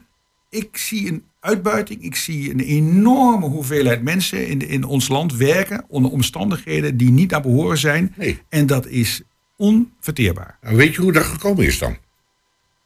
[0.50, 2.02] ik zie een uitbuiting.
[2.02, 7.30] Ik zie een enorme hoeveelheid mensen in, in ons land werken onder omstandigheden die niet
[7.30, 8.14] naar behoren zijn.
[8.16, 8.38] Nee.
[8.48, 9.22] En dat is
[9.56, 10.58] onverteerbaar.
[10.60, 11.96] En Weet je hoe dat gekomen is dan?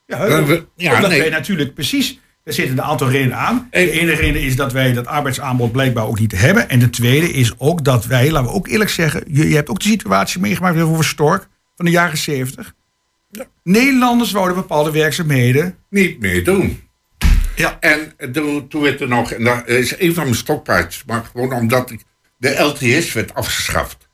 [0.06, 1.20] Ja, Ja, we- ja, omdat nee.
[1.20, 2.18] wij natuurlijk precies.
[2.44, 3.68] Er zitten een aantal redenen aan.
[3.70, 6.68] De ene reden is dat wij dat arbeidsaanbod blijkbaar ook niet hebben.
[6.68, 9.22] En de tweede is ook dat wij, laten we ook eerlijk zeggen.
[9.26, 12.74] Je, je hebt ook de situatie meegemaakt over Stork van de jaren 70.
[13.62, 15.76] Nederlanders wouden bepaalde werkzaamheden.
[15.90, 16.80] Niet meer doen.
[17.56, 17.76] Ja.
[17.80, 21.52] En toen, toen werd er nog, en dat is een van mijn stokpaardjes, maar gewoon
[21.52, 22.02] omdat ik,
[22.36, 24.08] de LTS werd afgeschaft.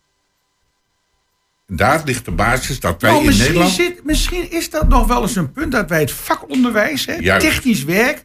[1.67, 3.71] Daar ligt de basis dat wij Nou, in Nederland...
[3.73, 7.85] zit, misschien is dat nog wel eens een punt dat wij het vakonderwijs, hè, technisch
[7.85, 8.25] werk.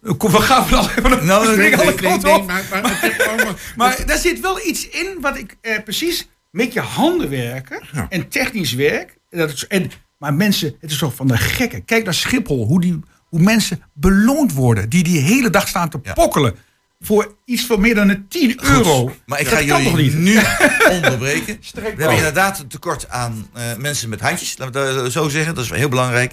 [0.00, 2.46] We gaan wel even Nou, nee, alle nee, nee, op.
[2.50, 7.82] maar, maar, daar zit wel iets in wat ik eh, precies met je handen werken
[7.92, 8.06] Ja.
[8.08, 9.16] en technisch werk.
[9.30, 11.84] Dat is, en, maar mensen, het is toch van de gekken.
[11.84, 14.88] Kijk naar Schiphol, hoe, die, hoe mensen beloond worden.
[14.88, 16.12] Die die hele dag staan te Ja.
[16.12, 16.54] pokkelen.
[17.00, 19.12] Voor iets van meer dan een 10 euro.
[19.26, 20.14] Maar ik Dat ga jullie niet?
[20.18, 20.38] nu
[20.96, 21.58] onderbreken.
[21.74, 24.58] We hebben inderdaad een tekort aan eh, mensen met handjes.
[24.58, 25.54] Laten we dat zo zeggen.
[25.54, 26.30] Dat is wel heel belangrijk.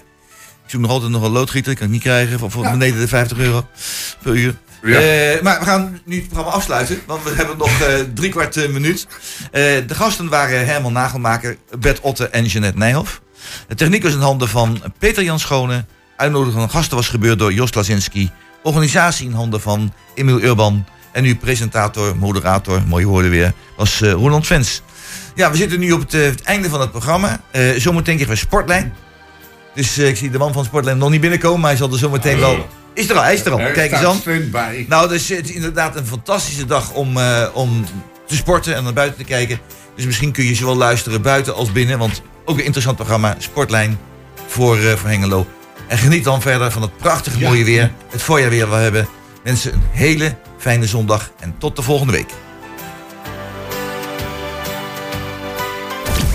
[0.64, 1.70] Ik zoek nog altijd nog een loodgieter.
[1.70, 2.70] Ik kan het niet krijgen voor, voor Ja.
[2.70, 3.66] beneden de 50 euro
[4.22, 4.56] per uur.
[4.82, 5.00] Ja.
[5.00, 7.00] Eh, maar we gaan nu het programma afsluiten.
[7.06, 9.06] Want we hebben nog eh drie kwart eh, minuut.
[9.42, 13.20] Eh, de gasten waren Herman Nagelmaker, Bert Otte en Jeanette Nijhoff.
[13.68, 15.84] De techniek was in handen van Peter Jan Schone.
[16.16, 18.30] Uitnodiging van gasten was gebeurd door Jos Lazinski.
[18.66, 20.84] Organisatie in handen van Emiel Urban.
[21.12, 24.82] En nu presentator, moderator, mooie woorden weer, was eh Roland Vens.
[25.34, 27.40] Ja, we zitten nu op het, eh, het einde van het programma.
[27.50, 28.94] Eh, zometeen krijgen we Sportlijn.
[29.74, 32.38] Dus ik zie de man van Sportlijn nog niet binnenkomen, maar hij zal er zometeen
[32.38, 32.66] wel...
[32.94, 33.58] Is er al, hij is er al.
[33.58, 34.20] Kijk eens aan.
[34.88, 37.18] Nou, dus het is inderdaad een fantastische dag om,
[37.52, 37.84] om
[38.26, 39.58] te sporten en naar buiten te kijken.
[39.96, 41.98] Dus misschien kun je zowel luisteren buiten als binnen.
[41.98, 43.98] Want ook een interessant programma, Sportlijn,
[44.46, 45.46] voor, voor Hengelo.
[45.88, 47.92] En geniet dan verder van het prachtige mooie weer.
[48.10, 49.08] Het voorjaar weer we hebben.
[49.44, 52.30] Mensen, een hele fijne zondag en tot de volgende week.